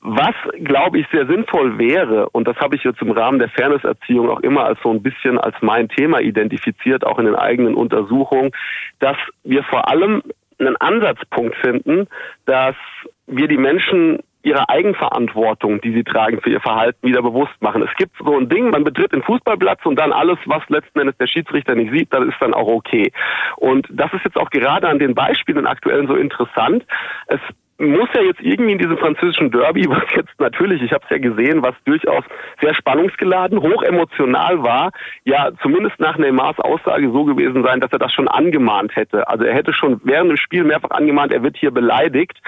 Was, 0.00 0.34
glaube 0.58 0.98
ich, 0.98 1.06
sehr 1.12 1.26
sinnvoll 1.26 1.78
wäre, 1.78 2.28
und 2.30 2.48
das 2.48 2.56
habe 2.56 2.74
ich 2.74 2.82
jetzt 2.82 3.00
im 3.02 3.12
Rahmen 3.12 3.38
der 3.38 3.50
Fairnesserziehung 3.50 4.28
auch 4.30 4.40
immer 4.40 4.64
als 4.64 4.80
so 4.82 4.90
ein 4.90 5.02
bisschen 5.02 5.38
als 5.38 5.54
mein 5.60 5.88
Thema 5.88 6.20
identifiziert, 6.20 7.06
auch 7.06 7.20
in 7.20 7.26
den 7.26 7.36
eigenen 7.36 7.74
Untersuchungen, 7.74 8.50
dass 8.98 9.16
wir 9.44 9.62
vor 9.62 9.88
allem 9.88 10.22
einen 10.58 10.76
Ansatzpunkt 10.76 11.56
finden, 11.56 12.06
dass 12.46 12.76
wir 13.26 13.48
die 13.48 13.56
Menschen 13.56 14.18
ihre 14.42 14.68
Eigenverantwortung, 14.68 15.80
die 15.80 15.92
sie 15.92 16.04
tragen 16.04 16.40
für 16.40 16.50
ihr 16.50 16.60
Verhalten, 16.60 17.06
wieder 17.06 17.22
bewusst 17.22 17.60
machen. 17.60 17.82
Es 17.82 17.94
gibt 17.96 18.16
so 18.18 18.36
ein 18.36 18.48
Ding, 18.48 18.70
man 18.70 18.84
betritt 18.84 19.12
den 19.12 19.22
Fußballplatz 19.22 19.84
und 19.84 19.98
dann 19.98 20.12
alles, 20.12 20.38
was 20.46 20.62
letzten 20.68 21.00
Endes 21.00 21.16
der 21.18 21.26
Schiedsrichter 21.26 21.74
nicht 21.74 21.92
sieht, 21.92 22.12
das 22.12 22.24
ist 22.24 22.36
dann 22.40 22.54
auch 22.54 22.68
okay. 22.68 23.12
Und 23.56 23.86
das 23.90 24.12
ist 24.12 24.24
jetzt 24.24 24.36
auch 24.36 24.50
gerade 24.50 24.88
an 24.88 24.98
den 24.98 25.14
Beispielen 25.14 25.66
aktuell 25.66 26.06
so 26.06 26.14
interessant. 26.14 26.84
Es 27.26 27.40
muss 27.80 28.08
ja 28.14 28.22
jetzt 28.22 28.40
irgendwie 28.40 28.72
in 28.72 28.78
diesem 28.78 28.98
französischen 28.98 29.50
Derby, 29.50 29.86
was 29.88 30.04
jetzt 30.14 30.38
natürlich, 30.38 30.82
ich 30.82 30.92
habe 30.92 31.04
es 31.04 31.10
ja 31.10 31.18
gesehen, 31.18 31.62
was 31.62 31.74
durchaus 31.84 32.24
sehr 32.60 32.74
spannungsgeladen, 32.74 33.60
hochemotional 33.60 34.62
war, 34.62 34.92
ja 35.24 35.50
zumindest 35.62 35.98
nach 35.98 36.18
Neymars 36.18 36.58
Aussage 36.60 37.10
so 37.10 37.24
gewesen 37.24 37.62
sein, 37.62 37.80
dass 37.80 37.92
er 37.92 37.98
das 37.98 38.12
schon 38.12 38.28
angemahnt 38.28 38.94
hätte. 38.96 39.26
Also 39.28 39.44
er 39.44 39.54
hätte 39.54 39.72
schon 39.72 40.00
während 40.04 40.30
dem 40.30 40.36
Spiel 40.36 40.64
mehrfach 40.64 40.90
angemahnt, 40.90 41.32
er 41.32 41.42
wird 41.42 41.56
hier 41.56 41.70
beleidigt. 41.70 42.38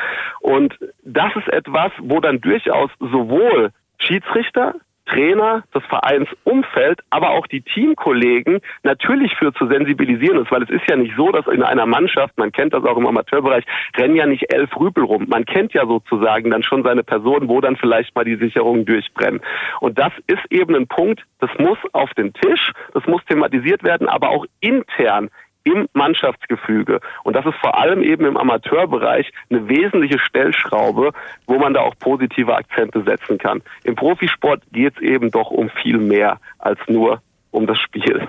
Und 0.40 0.78
das 1.04 1.34
ist 1.36 1.48
etwas, 1.48 1.92
wo 1.98 2.20
dann 2.20 2.40
durchaus 2.40 2.90
sowohl 3.00 3.70
Schiedsrichter, 3.98 4.74
Trainer, 5.06 5.64
das 5.72 5.82
Vereinsumfeld, 5.86 7.00
aber 7.10 7.30
auch 7.30 7.46
die 7.46 7.62
Teamkollegen 7.62 8.60
natürlich 8.82 9.34
für 9.36 9.52
zu 9.52 9.66
sensibilisieren 9.66 10.42
ist, 10.42 10.50
weil 10.50 10.62
es 10.62 10.70
ist 10.70 10.88
ja 10.88 10.96
nicht 10.96 11.14
so, 11.16 11.30
dass 11.32 11.46
in 11.46 11.62
einer 11.62 11.86
Mannschaft, 11.86 12.38
man 12.38 12.52
kennt 12.52 12.72
das 12.72 12.84
auch 12.84 12.96
im 12.96 13.06
Amateurbereich, 13.06 13.64
rennen 13.96 14.16
ja 14.16 14.26
nicht 14.26 14.52
elf 14.52 14.70
Rüpel 14.78 15.04
rum. 15.04 15.26
Man 15.28 15.44
kennt 15.44 15.74
ja 15.74 15.86
sozusagen 15.86 16.50
dann 16.50 16.62
schon 16.62 16.82
seine 16.84 17.02
Person, 17.02 17.48
wo 17.48 17.60
dann 17.60 17.76
vielleicht 17.76 18.14
mal 18.14 18.24
die 18.24 18.36
Sicherungen 18.36 18.84
durchbrennen. 18.84 19.40
Und 19.80 19.98
das 19.98 20.12
ist 20.26 20.44
eben 20.50 20.74
ein 20.74 20.86
Punkt, 20.86 21.22
das 21.40 21.50
muss 21.58 21.78
auf 21.92 22.10
den 22.14 22.32
Tisch, 22.32 22.72
das 22.94 23.04
muss 23.06 23.24
thematisiert 23.24 23.82
werden, 23.82 24.08
aber 24.08 24.30
auch 24.30 24.46
intern 24.60 25.30
im 25.64 25.88
Mannschaftsgefüge. 25.92 27.00
Und 27.24 27.34
das 27.36 27.46
ist 27.46 27.56
vor 27.60 27.78
allem 27.78 28.02
eben 28.02 28.24
im 28.24 28.36
Amateurbereich 28.36 29.30
eine 29.50 29.68
wesentliche 29.68 30.18
Stellschraube, 30.18 31.12
wo 31.46 31.58
man 31.58 31.74
da 31.74 31.80
auch 31.80 31.94
positive 31.98 32.54
Akzente 32.54 33.02
setzen 33.02 33.38
kann. 33.38 33.62
Im 33.84 33.94
Profisport 33.94 34.62
geht 34.72 34.96
es 34.96 35.02
eben 35.02 35.30
doch 35.30 35.50
um 35.50 35.70
viel 35.70 35.98
mehr 35.98 36.38
als 36.58 36.78
nur 36.88 37.20
um 37.50 37.66
das 37.66 37.78
Spiel. 37.78 38.28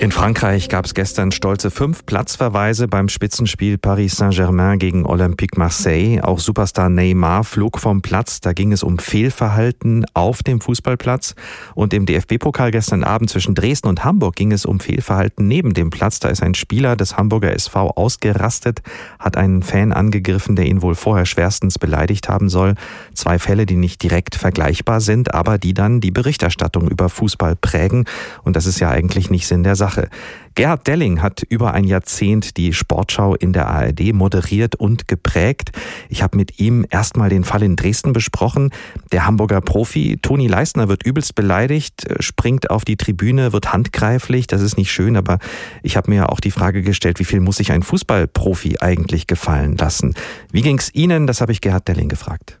In 0.00 0.12
Frankreich 0.12 0.70
gab 0.70 0.86
es 0.86 0.94
gestern 0.94 1.30
stolze 1.30 1.70
fünf 1.70 2.06
Platzverweise 2.06 2.88
beim 2.88 3.10
Spitzenspiel 3.10 3.76
Paris 3.76 4.16
Saint-Germain 4.16 4.78
gegen 4.78 5.04
Olympique 5.04 5.58
Marseille. 5.58 6.22
Auch 6.22 6.38
Superstar 6.38 6.88
Neymar 6.88 7.44
flog 7.44 7.78
vom 7.78 8.00
Platz. 8.00 8.40
Da 8.40 8.54
ging 8.54 8.72
es 8.72 8.82
um 8.82 8.98
Fehlverhalten 8.98 10.06
auf 10.14 10.42
dem 10.42 10.62
Fußballplatz. 10.62 11.34
Und 11.74 11.92
im 11.92 12.06
DFB-Pokal 12.06 12.70
gestern 12.70 13.04
Abend 13.04 13.28
zwischen 13.28 13.54
Dresden 13.54 13.88
und 13.88 14.02
Hamburg 14.02 14.36
ging 14.36 14.52
es 14.52 14.64
um 14.64 14.80
Fehlverhalten 14.80 15.46
neben 15.46 15.74
dem 15.74 15.90
Platz. 15.90 16.18
Da 16.18 16.30
ist 16.30 16.42
ein 16.42 16.54
Spieler 16.54 16.96
des 16.96 17.18
Hamburger 17.18 17.52
SV 17.52 17.90
ausgerastet, 17.90 18.80
hat 19.18 19.36
einen 19.36 19.62
Fan 19.62 19.92
angegriffen, 19.92 20.56
der 20.56 20.64
ihn 20.64 20.80
wohl 20.80 20.94
vorher 20.94 21.26
schwerstens 21.26 21.78
beleidigt 21.78 22.30
haben 22.30 22.48
soll. 22.48 22.74
Zwei 23.12 23.38
Fälle, 23.38 23.66
die 23.66 23.76
nicht 23.76 24.02
direkt 24.02 24.34
vergleichbar 24.34 25.02
sind, 25.02 25.34
aber 25.34 25.58
die 25.58 25.74
dann 25.74 26.00
die 26.00 26.10
Berichterstattung 26.10 26.88
über 26.88 27.10
Fußball 27.10 27.54
prägen. 27.54 28.06
Und 28.44 28.56
das 28.56 28.64
ist 28.64 28.80
ja 28.80 28.88
eigentlich 28.88 29.28
nicht 29.28 29.46
Sinn 29.46 29.62
der 29.62 29.76
Sache. 29.76 29.89
Sache. 29.90 30.08
Gerhard 30.54 30.86
Delling 30.86 31.22
hat 31.22 31.42
über 31.48 31.74
ein 31.74 31.84
Jahrzehnt 31.84 32.56
die 32.56 32.72
Sportschau 32.72 33.34
in 33.34 33.52
der 33.52 33.68
ARD 33.68 34.12
moderiert 34.12 34.74
und 34.74 35.08
geprägt. 35.08 35.70
Ich 36.08 36.22
habe 36.22 36.36
mit 36.36 36.58
ihm 36.58 36.84
erstmal 36.90 37.28
den 37.28 37.44
Fall 37.44 37.62
in 37.62 37.76
Dresden 37.76 38.12
besprochen. 38.12 38.70
Der 39.12 39.26
Hamburger 39.26 39.60
Profi 39.60 40.18
Toni 40.20 40.48
Leistner 40.48 40.88
wird 40.88 41.04
übelst 41.04 41.34
beleidigt, 41.34 42.06
springt 42.20 42.70
auf 42.70 42.84
die 42.84 42.96
Tribüne, 42.96 43.52
wird 43.52 43.72
handgreiflich. 43.72 44.46
Das 44.48 44.60
ist 44.60 44.76
nicht 44.76 44.92
schön, 44.92 45.16
aber 45.16 45.38
ich 45.82 45.96
habe 45.96 46.10
mir 46.10 46.30
auch 46.30 46.40
die 46.40 46.50
Frage 46.50 46.82
gestellt, 46.82 47.20
wie 47.20 47.24
viel 47.24 47.40
muss 47.40 47.56
sich 47.56 47.72
ein 47.72 47.82
Fußballprofi 47.82 48.78
eigentlich 48.80 49.26
gefallen 49.26 49.76
lassen? 49.76 50.14
Wie 50.52 50.62
ging's 50.62 50.90
Ihnen? 50.92 51.26
Das 51.26 51.40
habe 51.40 51.52
ich 51.52 51.60
Gerhard 51.60 51.88
Delling 51.88 52.08
gefragt. 52.08 52.59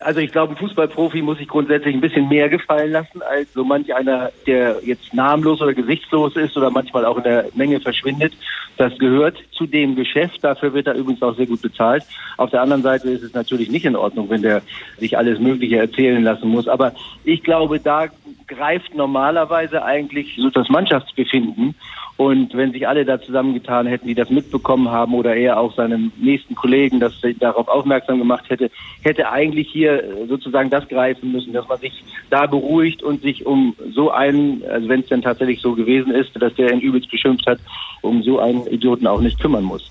Also 0.00 0.20
ich 0.20 0.30
glaube, 0.30 0.52
ein 0.52 0.56
Fußballprofi 0.56 1.22
muss 1.22 1.38
sich 1.38 1.48
grundsätzlich 1.48 1.92
ein 1.92 2.00
bisschen 2.00 2.28
mehr 2.28 2.48
gefallen 2.48 2.92
lassen 2.92 3.20
als 3.20 3.52
so 3.52 3.64
manch 3.64 3.92
einer, 3.92 4.30
der 4.46 4.76
jetzt 4.84 5.12
namenlos 5.12 5.60
oder 5.60 5.74
gesichtslos 5.74 6.36
ist 6.36 6.56
oder 6.56 6.70
manchmal 6.70 7.04
auch 7.04 7.16
in 7.16 7.24
der 7.24 7.46
Menge 7.54 7.80
verschwindet. 7.80 8.32
Das 8.76 8.96
gehört 8.98 9.42
zu 9.50 9.66
dem 9.66 9.96
Geschäft. 9.96 10.44
Dafür 10.44 10.72
wird 10.72 10.86
er 10.86 10.94
übrigens 10.94 11.20
auch 11.22 11.34
sehr 11.34 11.46
gut 11.46 11.62
bezahlt. 11.62 12.04
Auf 12.36 12.50
der 12.50 12.62
anderen 12.62 12.82
Seite 12.82 13.10
ist 13.10 13.24
es 13.24 13.34
natürlich 13.34 13.70
nicht 13.70 13.86
in 13.86 13.96
Ordnung, 13.96 14.30
wenn 14.30 14.42
der 14.42 14.62
sich 14.98 15.18
alles 15.18 15.40
Mögliche 15.40 15.78
erzählen 15.78 16.22
lassen 16.22 16.48
muss. 16.48 16.68
Aber 16.68 16.92
ich 17.24 17.42
glaube, 17.42 17.80
da 17.80 18.06
greift 18.46 18.94
normalerweise 18.94 19.84
eigentlich 19.84 20.36
so 20.36 20.48
das 20.48 20.68
Mannschaftsbefinden 20.68 21.74
und 22.18 22.52
wenn 22.54 22.72
sich 22.72 22.86
alle 22.88 23.04
da 23.04 23.20
zusammengetan 23.20 23.86
hätten, 23.86 24.08
die 24.08 24.14
das 24.16 24.28
mitbekommen 24.28 24.90
haben 24.90 25.14
oder 25.14 25.36
er 25.36 25.56
auch 25.56 25.76
seinem 25.76 26.10
nächsten 26.18 26.56
Kollegen 26.56 26.98
das 26.98 27.14
darauf 27.38 27.68
aufmerksam 27.68 28.18
gemacht 28.18 28.50
hätte, 28.50 28.72
hätte 29.02 29.30
eigentlich 29.30 29.70
hier 29.70 30.02
sozusagen 30.28 30.68
das 30.68 30.88
greifen 30.88 31.30
müssen, 31.30 31.52
dass 31.52 31.68
man 31.68 31.78
sich 31.78 31.92
da 32.28 32.46
beruhigt 32.46 33.04
und 33.04 33.22
sich 33.22 33.46
um 33.46 33.76
so 33.94 34.10
einen, 34.10 34.64
also 34.68 34.88
wenn 34.88 35.02
es 35.02 35.06
denn 35.06 35.22
tatsächlich 35.22 35.60
so 35.60 35.76
gewesen 35.76 36.10
ist, 36.10 36.30
dass 36.34 36.52
der 36.56 36.72
ihn 36.72 36.80
übelst 36.80 37.08
beschimpft 37.08 37.46
hat, 37.46 37.60
um 38.02 38.20
so 38.24 38.40
einen 38.40 38.66
Idioten 38.66 39.06
auch 39.06 39.20
nicht 39.20 39.40
kümmern 39.40 39.62
muss. 39.62 39.88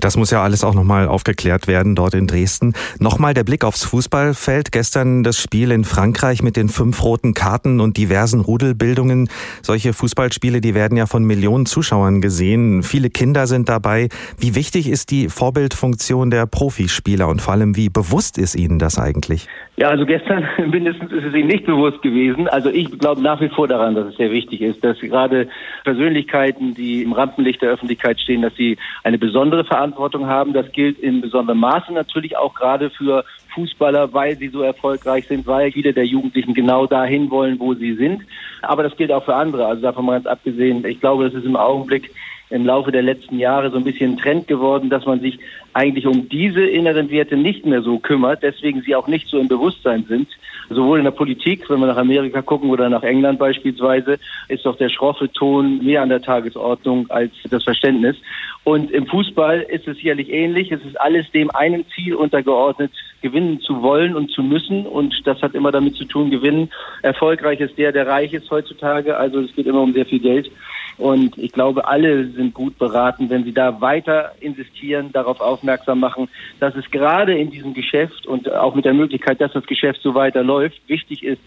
Das 0.00 0.16
muss 0.16 0.30
ja 0.30 0.42
alles 0.42 0.64
auch 0.64 0.74
nochmal 0.74 1.08
aufgeklärt 1.08 1.66
werden 1.66 1.94
dort 1.94 2.14
in 2.14 2.26
Dresden. 2.26 2.74
Nochmal 2.98 3.34
der 3.34 3.44
Blick 3.44 3.64
aufs 3.64 3.84
Fußballfeld. 3.84 4.72
Gestern 4.72 5.22
das 5.22 5.38
Spiel 5.38 5.70
in 5.70 5.84
Frankreich 5.84 6.42
mit 6.42 6.56
den 6.56 6.68
fünf 6.68 7.02
roten 7.02 7.34
Karten 7.34 7.80
und 7.80 7.96
diversen 7.96 8.40
Rudelbildungen. 8.40 9.28
Solche 9.62 9.92
Fußballspiele, 9.92 10.60
die 10.60 10.74
werden 10.74 10.96
ja 10.96 11.06
von 11.06 11.24
Millionen 11.24 11.65
Zuschauern 11.66 12.20
gesehen. 12.20 12.82
Viele 12.82 13.10
Kinder 13.10 13.46
sind 13.46 13.68
dabei. 13.68 14.08
Wie 14.38 14.54
wichtig 14.54 14.88
ist 14.88 15.10
die 15.10 15.28
Vorbildfunktion 15.28 16.30
der 16.30 16.46
Profispieler 16.46 17.28
und 17.28 17.42
vor 17.42 17.54
allem 17.54 17.76
wie 17.76 17.88
bewusst 17.88 18.38
ist 18.38 18.54
Ihnen 18.54 18.78
das 18.78 18.98
eigentlich? 18.98 19.46
Ja, 19.76 19.88
also 19.88 20.06
gestern 20.06 20.48
mindestens 20.70 21.12
ist 21.12 21.24
es 21.24 21.34
Ihnen 21.34 21.48
nicht 21.48 21.66
bewusst 21.66 22.00
gewesen. 22.02 22.48
Also 22.48 22.70
ich 22.70 22.98
glaube 22.98 23.20
nach 23.20 23.40
wie 23.40 23.48
vor 23.48 23.68
daran, 23.68 23.94
dass 23.94 24.06
es 24.06 24.16
sehr 24.16 24.30
wichtig 24.30 24.62
ist, 24.62 24.82
dass 24.82 24.98
gerade 25.00 25.48
Persönlichkeiten, 25.84 26.74
die 26.74 27.02
im 27.02 27.12
Rampenlicht 27.12 27.60
der 27.62 27.70
Öffentlichkeit 27.70 28.20
stehen, 28.20 28.42
dass 28.42 28.54
sie 28.54 28.78
eine 29.04 29.18
besondere 29.18 29.64
Verantwortung 29.64 30.26
haben. 30.26 30.52
Das 30.52 30.70
gilt 30.72 30.98
in 30.98 31.20
besonderem 31.20 31.58
Maße 31.58 31.92
natürlich 31.92 32.36
auch 32.36 32.54
gerade 32.54 32.90
für 32.90 33.24
Fußballer, 33.56 34.12
weil 34.12 34.36
sie 34.36 34.48
so 34.48 34.62
erfolgreich 34.62 35.26
sind, 35.26 35.46
weil 35.46 35.72
viele 35.72 35.92
der 35.92 36.04
Jugendlichen 36.04 36.54
genau 36.54 36.86
dahin 36.86 37.30
wollen, 37.30 37.58
wo 37.58 37.74
sie 37.74 37.94
sind. 37.94 38.22
Aber 38.62 38.82
das 38.82 38.96
gilt 38.96 39.10
auch 39.10 39.24
für 39.24 39.34
andere. 39.34 39.66
Also 39.66 39.82
davon 39.82 40.04
mal 40.04 40.12
ganz 40.12 40.26
abgesehen, 40.26 40.84
ich 40.84 41.00
glaube, 41.00 41.24
das 41.24 41.34
ist 41.34 41.46
im 41.46 41.56
Augenblick 41.56 42.10
im 42.50 42.64
Laufe 42.64 42.92
der 42.92 43.02
letzten 43.02 43.38
Jahre 43.38 43.70
so 43.70 43.76
ein 43.76 43.84
bisschen 43.84 44.16
Trend 44.16 44.46
geworden, 44.46 44.88
dass 44.88 45.04
man 45.04 45.20
sich 45.20 45.38
eigentlich 45.72 46.06
um 46.06 46.28
diese 46.28 46.64
inneren 46.64 47.10
Werte 47.10 47.36
nicht 47.36 47.66
mehr 47.66 47.82
so 47.82 47.98
kümmert, 47.98 48.42
deswegen 48.42 48.82
sie 48.82 48.94
auch 48.94 49.08
nicht 49.08 49.28
so 49.28 49.38
im 49.38 49.48
Bewusstsein 49.48 50.04
sind. 50.08 50.28
Sowohl 50.68 50.98
in 50.98 51.04
der 51.04 51.12
Politik, 51.12 51.68
wenn 51.70 51.80
wir 51.80 51.86
nach 51.86 51.96
Amerika 51.96 52.42
gucken 52.42 52.70
oder 52.70 52.88
nach 52.88 53.02
England 53.02 53.38
beispielsweise, 53.38 54.18
ist 54.48 54.64
doch 54.64 54.76
der 54.76 54.88
schroffe 54.88 55.30
Ton 55.32 55.84
mehr 55.84 56.02
an 56.02 56.08
der 56.08 56.22
Tagesordnung 56.22 57.08
als 57.10 57.32
das 57.50 57.62
Verständnis. 57.62 58.16
Und 58.64 58.90
im 58.90 59.06
Fußball 59.06 59.60
ist 59.60 59.86
es 59.86 59.96
sicherlich 59.96 60.28
ähnlich. 60.28 60.72
Es 60.72 60.84
ist 60.84 61.00
alles 61.00 61.30
dem 61.30 61.50
einen 61.52 61.84
Ziel 61.94 62.16
untergeordnet, 62.16 62.90
gewinnen 63.22 63.60
zu 63.60 63.80
wollen 63.80 64.16
und 64.16 64.32
zu 64.32 64.42
müssen. 64.42 64.86
Und 64.86 65.14
das 65.24 65.40
hat 65.40 65.54
immer 65.54 65.70
damit 65.70 65.94
zu 65.94 66.04
tun, 66.04 66.30
gewinnen. 66.30 66.70
Erfolgreich 67.02 67.60
ist 67.60 67.78
der, 67.78 67.92
der 67.92 68.08
reich 68.08 68.32
ist 68.32 68.50
heutzutage. 68.50 69.16
Also 69.16 69.40
es 69.40 69.54
geht 69.54 69.66
immer 69.66 69.82
um 69.82 69.92
sehr 69.92 70.06
viel 70.06 70.18
Geld. 70.18 70.50
Und 70.98 71.36
ich 71.36 71.52
glaube, 71.52 71.86
alle 71.86 72.28
sind 72.30 72.54
gut 72.54 72.78
beraten, 72.78 73.28
wenn 73.28 73.44
sie 73.44 73.52
da 73.52 73.80
weiter 73.80 74.32
insistieren, 74.40 75.12
darauf 75.12 75.40
aufmerksam 75.40 76.00
machen, 76.00 76.28
dass 76.58 76.74
es 76.74 76.90
gerade 76.90 77.36
in 77.36 77.50
diesem 77.50 77.74
Geschäft 77.74 78.26
und 78.26 78.50
auch 78.50 78.74
mit 78.74 78.84
der 78.84 78.94
Möglichkeit, 78.94 79.40
dass 79.40 79.52
das 79.52 79.66
Geschäft 79.66 80.00
so 80.02 80.14
weiterläuft, 80.14 80.80
wichtig 80.86 81.22
ist, 81.22 81.42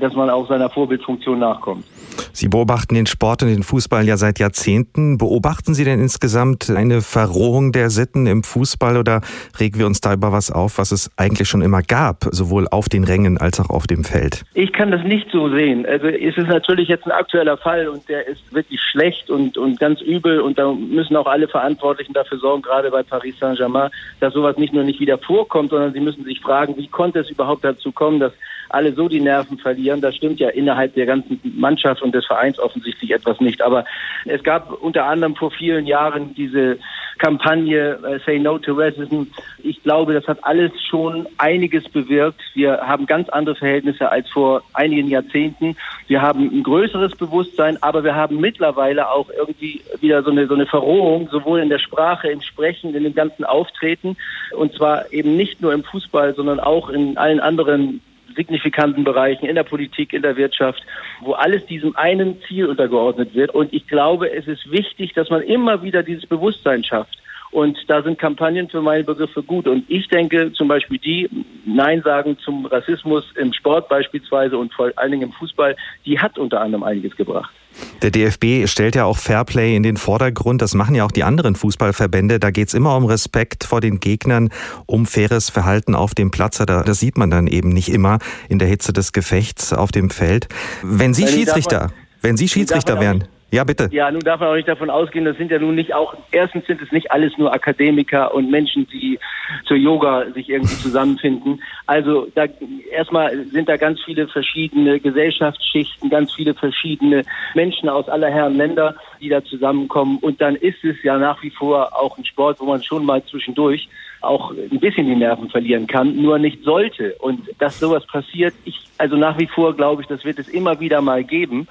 dass 0.00 0.14
man 0.14 0.30
auch 0.30 0.48
seiner 0.48 0.70
Vorbildfunktion 0.70 1.38
nachkommt. 1.38 1.84
Sie 2.32 2.48
beobachten 2.48 2.94
den 2.94 3.06
Sport 3.06 3.42
und 3.42 3.48
den 3.48 3.62
Fußball 3.62 4.06
ja 4.06 4.16
seit 4.16 4.38
Jahrzehnten. 4.38 5.18
Beobachten 5.18 5.74
Sie 5.74 5.84
denn 5.84 6.00
insgesamt 6.00 6.68
eine 6.70 7.00
Verrohung 7.00 7.72
der 7.72 7.90
Sitten 7.90 8.26
im 8.26 8.42
Fußball 8.42 8.96
oder 8.96 9.20
regen 9.58 9.78
wir 9.78 9.86
uns 9.86 10.00
da 10.00 10.14
über 10.14 10.32
was 10.32 10.50
auf, 10.50 10.78
was 10.78 10.90
es 10.92 11.10
eigentlich 11.16 11.48
schon 11.48 11.62
immer 11.62 11.82
gab, 11.82 12.24
sowohl 12.30 12.66
auf 12.68 12.88
den 12.88 13.04
Rängen 13.04 13.38
als 13.38 13.60
auch 13.60 13.70
auf 13.70 13.86
dem 13.86 14.04
Feld? 14.04 14.44
Ich 14.54 14.72
kann 14.72 14.90
das 14.90 15.04
nicht 15.04 15.30
so 15.30 15.48
sehen. 15.48 15.86
Also 15.86 16.08
es 16.08 16.36
ist 16.36 16.48
natürlich 16.48 16.88
jetzt 16.88 17.06
ein 17.06 17.12
aktueller 17.12 17.56
Fall 17.56 17.88
und 17.88 18.08
der 18.08 18.26
ist 18.26 18.52
wirklich 18.52 18.80
schlecht 18.80 19.30
und, 19.30 19.56
und 19.56 19.78
ganz 19.78 20.00
übel 20.00 20.40
und 20.40 20.58
da 20.58 20.72
müssen 20.72 21.16
auch 21.16 21.26
alle 21.26 21.48
Verantwortlichen 21.48 22.14
dafür 22.14 22.38
sorgen, 22.38 22.62
gerade 22.62 22.90
bei 22.90 23.02
Paris 23.02 23.38
Saint-Germain, 23.38 23.90
dass 24.20 24.34
sowas 24.34 24.56
nicht 24.56 24.72
nur 24.72 24.84
nicht 24.84 25.00
wieder 25.00 25.18
vorkommt, 25.18 25.70
sondern 25.70 25.92
sie 25.92 26.00
müssen 26.00 26.24
sich 26.24 26.40
fragen, 26.40 26.76
wie 26.76 26.88
konnte 26.88 27.20
es 27.20 27.30
überhaupt 27.30 27.64
dazu 27.64 27.92
kommen, 27.92 28.20
dass 28.20 28.32
alle 28.74 28.92
so 28.92 29.08
die 29.08 29.20
Nerven 29.20 29.58
verlieren. 29.58 30.00
Da 30.00 30.12
stimmt 30.12 30.40
ja 30.40 30.48
innerhalb 30.48 30.94
der 30.94 31.06
ganzen 31.06 31.40
Mannschaft 31.56 32.02
und 32.02 32.14
des 32.14 32.26
Vereins 32.26 32.58
offensichtlich 32.58 33.12
etwas 33.12 33.40
nicht. 33.40 33.62
Aber 33.62 33.84
es 34.26 34.42
gab 34.42 34.82
unter 34.82 35.06
anderem 35.06 35.36
vor 35.36 35.50
vielen 35.50 35.86
Jahren 35.86 36.34
diese 36.34 36.78
Kampagne 37.18 37.98
uh, 38.02 38.18
Say 38.26 38.38
No 38.38 38.58
to 38.58 38.72
Racism. 38.72 39.22
Ich 39.62 39.82
glaube, 39.82 40.14
das 40.14 40.26
hat 40.26 40.38
alles 40.42 40.72
schon 40.88 41.26
einiges 41.38 41.88
bewirkt. 41.88 42.40
Wir 42.54 42.78
haben 42.78 43.06
ganz 43.06 43.28
andere 43.28 43.54
Verhältnisse 43.54 44.10
als 44.10 44.28
vor 44.30 44.62
einigen 44.72 45.08
Jahrzehnten. 45.08 45.76
Wir 46.08 46.22
haben 46.22 46.50
ein 46.52 46.62
größeres 46.62 47.16
Bewusstsein, 47.16 47.82
aber 47.82 48.04
wir 48.04 48.14
haben 48.14 48.40
mittlerweile 48.40 49.10
auch 49.10 49.30
irgendwie 49.30 49.80
wieder 50.00 50.22
so 50.22 50.30
eine, 50.30 50.46
so 50.46 50.54
eine 50.54 50.66
Verrohung, 50.66 51.28
sowohl 51.30 51.60
in 51.60 51.68
der 51.68 51.78
Sprache, 51.78 52.28
im 52.28 52.42
Sprechen, 52.42 52.94
in 52.94 53.04
dem 53.04 53.14
ganzen 53.14 53.44
Auftreten. 53.44 54.16
Und 54.56 54.74
zwar 54.74 55.12
eben 55.12 55.36
nicht 55.36 55.62
nur 55.62 55.72
im 55.72 55.84
Fußball, 55.84 56.34
sondern 56.34 56.60
auch 56.60 56.88
in 56.88 57.16
allen 57.16 57.40
anderen 57.40 58.00
signifikanten 58.34 59.04
Bereichen 59.04 59.46
in 59.46 59.54
der 59.54 59.64
Politik, 59.64 60.12
in 60.12 60.22
der 60.22 60.36
Wirtschaft, 60.36 60.82
wo 61.20 61.32
alles 61.32 61.64
diesem 61.66 61.96
einen 61.96 62.40
Ziel 62.42 62.66
untergeordnet 62.66 63.34
wird. 63.34 63.54
Und 63.54 63.72
ich 63.72 63.86
glaube, 63.86 64.30
es 64.30 64.46
ist 64.46 64.70
wichtig, 64.70 65.12
dass 65.14 65.30
man 65.30 65.42
immer 65.42 65.82
wieder 65.82 66.02
dieses 66.02 66.26
Bewusstsein 66.26 66.84
schafft. 66.84 67.18
Und 67.54 67.78
da 67.86 68.02
sind 68.02 68.18
Kampagnen 68.18 68.68
für 68.68 68.82
meine 68.82 69.04
Begriffe 69.04 69.40
gut. 69.40 69.68
Und 69.68 69.84
ich 69.86 70.08
denke 70.08 70.52
zum 70.54 70.66
Beispiel 70.66 70.98
die 70.98 71.30
Nein 71.64 72.02
sagen 72.02 72.36
zum 72.44 72.66
Rassismus 72.66 73.24
im 73.36 73.52
Sport 73.52 73.88
beispielsweise 73.88 74.58
und 74.58 74.74
vor 74.74 74.90
allen 74.96 75.12
Dingen 75.12 75.30
im 75.30 75.32
Fußball, 75.32 75.76
die 76.04 76.18
hat 76.18 76.36
unter 76.36 76.60
anderem 76.60 76.82
einiges 76.82 77.16
gebracht. 77.16 77.54
Der 78.02 78.10
DFB 78.10 78.66
stellt 78.66 78.96
ja 78.96 79.04
auch 79.04 79.16
Fairplay 79.16 79.76
in 79.76 79.84
den 79.84 79.96
Vordergrund. 79.96 80.62
Das 80.62 80.74
machen 80.74 80.96
ja 80.96 81.04
auch 81.04 81.12
die 81.12 81.22
anderen 81.22 81.54
Fußballverbände. 81.54 82.40
Da 82.40 82.50
geht 82.50 82.66
es 82.68 82.74
immer 82.74 82.96
um 82.96 83.04
Respekt 83.04 83.62
vor 83.62 83.80
den 83.80 84.00
Gegnern, 84.00 84.50
um 84.86 85.06
faires 85.06 85.48
Verhalten 85.48 85.94
auf 85.94 86.12
dem 86.12 86.32
Platz. 86.32 86.58
Das 86.58 86.98
sieht 86.98 87.16
man 87.16 87.30
dann 87.30 87.46
eben 87.46 87.68
nicht 87.68 87.88
immer 87.88 88.18
in 88.48 88.58
der 88.58 88.66
Hitze 88.66 88.92
des 88.92 89.12
Gefechts 89.12 89.72
auf 89.72 89.92
dem 89.92 90.10
Feld. 90.10 90.48
Wenn 90.82 91.14
Sie 91.14 91.28
Schiedsrichter, 91.28 91.92
wenn 92.20 92.36
Sie 92.36 92.48
Schiedsrichter 92.48 92.98
wären, 93.00 93.28
ja, 93.54 93.64
bitte. 93.64 93.88
Ja, 93.92 94.10
nun 94.10 94.20
darf 94.20 94.40
man 94.40 94.48
auch 94.48 94.56
nicht 94.56 94.66
davon 94.66 94.90
ausgehen, 94.90 95.24
das 95.24 95.36
sind 95.36 95.50
ja 95.50 95.60
nun 95.60 95.76
nicht 95.76 95.94
auch, 95.94 96.14
erstens 96.32 96.66
sind 96.66 96.82
es 96.82 96.90
nicht 96.90 97.12
alles 97.12 97.38
nur 97.38 97.54
Akademiker 97.54 98.34
und 98.34 98.50
Menschen, 98.50 98.88
die 98.88 99.18
zur 99.64 99.76
Yoga 99.76 100.30
sich 100.32 100.48
irgendwie 100.48 100.74
zusammenfinden. 100.74 101.62
Also 101.86 102.26
da 102.34 102.46
erstmal 102.90 103.44
sind 103.46 103.68
da 103.68 103.76
ganz 103.76 104.00
viele 104.04 104.26
verschiedene 104.26 104.98
Gesellschaftsschichten, 104.98 106.10
ganz 106.10 106.32
viele 106.32 106.54
verschiedene 106.54 107.22
Menschen 107.54 107.88
aus 107.88 108.08
aller 108.08 108.28
Herren 108.28 108.56
Länder, 108.56 108.96
die 109.20 109.28
da 109.28 109.44
zusammenkommen. 109.44 110.18
Und 110.20 110.40
dann 110.40 110.56
ist 110.56 110.82
es 110.82 110.96
ja 111.04 111.16
nach 111.18 111.40
wie 111.42 111.50
vor 111.50 111.96
auch 111.96 112.18
ein 112.18 112.24
Sport, 112.24 112.58
wo 112.58 112.64
man 112.64 112.82
schon 112.82 113.04
mal 113.04 113.22
zwischendurch 113.24 113.88
auch 114.20 114.52
ein 114.52 114.80
bisschen 114.80 115.06
die 115.06 115.14
Nerven 115.14 115.50
verlieren 115.50 115.86
kann, 115.86 116.16
nur 116.16 116.38
nicht 116.38 116.64
sollte. 116.64 117.14
Und 117.20 117.48
dass 117.58 117.78
sowas 117.78 118.04
passiert, 118.06 118.54
ich, 118.64 118.80
also 118.98 119.16
nach 119.16 119.38
wie 119.38 119.46
vor 119.46 119.76
glaube 119.76 120.02
ich, 120.02 120.08
das 120.08 120.24
wird 120.24 120.38
es 120.38 120.48
immer 120.48 120.80
wieder 120.80 121.00
mal 121.00 121.22
geben. 121.22 121.68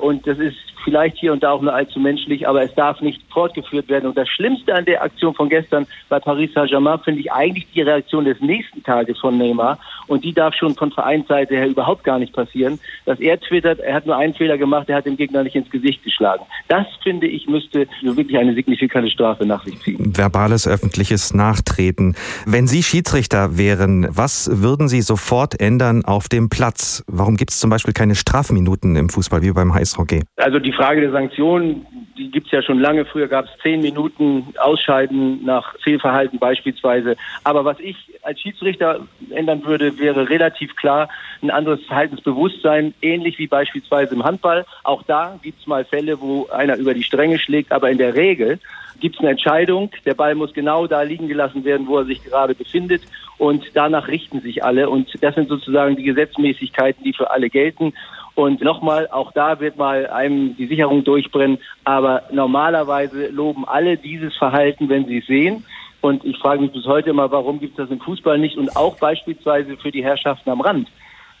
Und 0.00 0.26
das 0.26 0.38
ist 0.38 0.56
vielleicht 0.84 1.16
hier 1.16 1.32
und 1.32 1.42
da 1.42 1.52
auch 1.52 1.62
nur 1.62 1.74
allzu 1.74 1.98
menschlich, 1.98 2.46
aber 2.46 2.62
es 2.62 2.74
darf 2.74 3.00
nicht 3.00 3.22
fortgeführt 3.32 3.88
werden. 3.88 4.06
Und 4.06 4.16
das 4.16 4.28
Schlimmste 4.28 4.74
an 4.74 4.84
der 4.84 5.02
Aktion 5.02 5.34
von 5.34 5.48
gestern 5.48 5.86
bei 6.08 6.20
Paris 6.20 6.52
Saint-Germain 6.52 7.00
finde 7.00 7.20
ich 7.20 7.32
eigentlich 7.32 7.66
die 7.74 7.80
Reaktion 7.80 8.24
des 8.24 8.40
nächsten 8.40 8.82
Tages 8.82 9.18
von 9.18 9.36
Neymar. 9.38 9.78
Und 10.06 10.24
die 10.24 10.34
darf 10.34 10.54
schon 10.54 10.74
von 10.74 10.92
Vereinsseite 10.92 11.54
her 11.54 11.66
überhaupt 11.66 12.04
gar 12.04 12.18
nicht 12.18 12.34
passieren, 12.34 12.78
dass 13.06 13.18
er 13.18 13.40
twittert, 13.40 13.80
er 13.80 13.94
hat 13.94 14.06
nur 14.06 14.16
einen 14.16 14.34
Fehler 14.34 14.58
gemacht, 14.58 14.88
er 14.90 14.96
hat 14.96 15.06
dem 15.06 15.16
Gegner 15.16 15.42
nicht 15.42 15.56
ins 15.56 15.70
Gesicht 15.70 16.04
geschlagen. 16.04 16.44
Das 16.68 16.86
finde 17.02 17.26
ich 17.26 17.48
müsste 17.48 17.86
wirklich 18.02 18.36
eine 18.36 18.54
signifikante 18.54 19.10
Strafe 19.10 19.46
nach 19.46 19.64
sich 19.64 19.80
ziehen. 19.80 20.16
Verbales 20.16 20.68
öffentliches 20.68 21.32
Nachtreten. 21.32 22.14
Wenn 22.44 22.66
Sie 22.66 22.82
Schiedsrichter 22.82 23.56
wären, 23.56 24.06
was 24.10 24.50
würden 24.62 24.88
Sie 24.88 25.00
sofort 25.00 25.58
ändern 25.58 26.04
auf 26.04 26.28
dem 26.28 26.50
Platz? 26.50 27.02
Warum 27.06 27.36
gibt 27.36 27.52
es 27.52 27.60
zum 27.60 27.70
Beispiel 27.70 27.94
keine 27.94 28.14
Strafminuten 28.14 28.96
im 28.96 29.08
Fußball 29.08 29.42
wie 29.42 29.52
beim 29.52 29.72
Eishockey? 29.84 30.22
Also 30.36 30.58
die 30.58 30.72
Frage 30.72 31.02
der 31.02 31.12
Sanktionen, 31.12 31.86
die 32.16 32.30
gibt 32.30 32.46
es 32.46 32.52
ja 32.52 32.62
schon 32.62 32.80
lange. 32.80 33.04
Früher 33.04 33.28
gab 33.28 33.44
es 33.44 33.50
zehn 33.62 33.80
Minuten 33.80 34.46
Ausscheiden 34.58 35.44
nach 35.44 35.74
Fehlverhalten 35.82 36.38
beispielsweise. 36.38 37.16
Aber 37.44 37.64
was 37.64 37.78
ich 37.80 37.96
als 38.22 38.40
Schiedsrichter 38.40 39.00
ändern 39.30 39.64
würde, 39.64 39.98
wäre 39.98 40.28
relativ 40.28 40.74
klar 40.76 41.08
ein 41.42 41.50
anderes 41.50 41.84
Verhaltensbewusstsein, 41.86 42.94
ähnlich 43.02 43.38
wie 43.38 43.46
beispielsweise 43.46 44.14
im 44.14 44.24
Handball. 44.24 44.64
Auch 44.82 45.02
da 45.02 45.38
gibt 45.42 45.60
es 45.60 45.66
mal 45.66 45.84
Fälle, 45.84 46.20
wo 46.20 46.46
einer 46.48 46.76
über 46.76 46.94
die 46.94 47.02
Stränge 47.02 47.38
schlägt, 47.38 47.70
aber 47.70 47.90
in 47.90 47.98
der 47.98 48.14
Regel 48.14 48.58
gibt 49.00 49.16
es 49.16 49.20
eine 49.20 49.30
Entscheidung. 49.30 49.90
Der 50.06 50.14
Ball 50.14 50.34
muss 50.34 50.54
genau 50.54 50.86
da 50.86 51.02
liegen 51.02 51.28
gelassen 51.28 51.64
werden, 51.64 51.86
wo 51.86 51.98
er 51.98 52.04
sich 52.04 52.24
gerade 52.24 52.54
befindet. 52.54 53.02
Und 53.36 53.64
danach 53.74 54.08
richten 54.08 54.40
sich 54.40 54.64
alle. 54.64 54.88
Und 54.88 55.10
das 55.20 55.34
sind 55.34 55.48
sozusagen 55.48 55.96
die 55.96 56.04
Gesetzmäßigkeiten, 56.04 57.04
die 57.04 57.12
für 57.12 57.30
alle 57.30 57.50
gelten. 57.50 57.92
Und 58.34 58.62
nochmal, 58.62 59.08
auch 59.10 59.32
da 59.32 59.60
wird 59.60 59.76
mal 59.76 60.08
einem 60.08 60.56
die 60.56 60.66
Sicherung 60.66 61.04
durchbrennen. 61.04 61.58
Aber 61.84 62.22
normalerweise 62.32 63.28
loben 63.28 63.64
alle 63.66 63.96
dieses 63.96 64.36
Verhalten, 64.36 64.88
wenn 64.88 65.06
sie 65.06 65.18
es 65.18 65.26
sehen. 65.26 65.64
Und 66.00 66.24
ich 66.24 66.36
frage 66.38 66.60
mich 66.60 66.72
bis 66.72 66.84
heute 66.84 67.10
immer, 67.10 67.30
warum 67.30 67.60
gibt 67.60 67.78
es 67.78 67.84
das 67.84 67.90
im 67.90 68.00
Fußball 68.00 68.38
nicht 68.38 68.58
und 68.58 68.76
auch 68.76 68.96
beispielsweise 68.98 69.76
für 69.76 69.90
die 69.90 70.04
Herrschaften 70.04 70.50
am 70.50 70.60
Rand. 70.60 70.88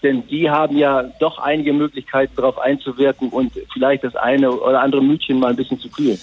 Denn 0.02 0.26
die 0.26 0.48
haben 0.48 0.76
ja 0.76 1.04
doch 1.18 1.38
einige 1.38 1.72
Möglichkeiten, 1.72 2.34
darauf 2.36 2.58
einzuwirken 2.58 3.28
und 3.30 3.52
vielleicht 3.72 4.04
das 4.04 4.14
eine 4.16 4.50
oder 4.50 4.80
andere 4.80 5.02
Mütchen 5.02 5.38
mal 5.38 5.50
ein 5.50 5.56
bisschen 5.56 5.78
zu 5.78 5.90
kühlen. 5.90 6.18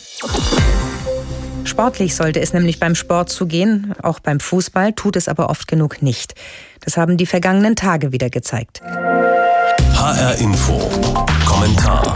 Sportlich 1.66 2.16
sollte 2.16 2.40
es 2.40 2.54
nämlich 2.54 2.80
beim 2.80 2.96
Sport 2.96 3.30
zugehen, 3.30 3.94
auch 4.02 4.20
beim 4.20 4.40
Fußball, 4.40 4.94
tut 4.94 5.16
es 5.16 5.28
aber 5.28 5.50
oft 5.50 5.68
genug 5.68 6.02
nicht. 6.02 6.34
Das 6.84 6.98
haben 6.98 7.18
die 7.18 7.26
vergangenen 7.26 7.76
Tage 7.76 8.12
wieder 8.12 8.30
gezeigt. 8.30 8.82
HR 10.12 10.36
Info. 10.40 10.78
Kommentar. 11.46 12.14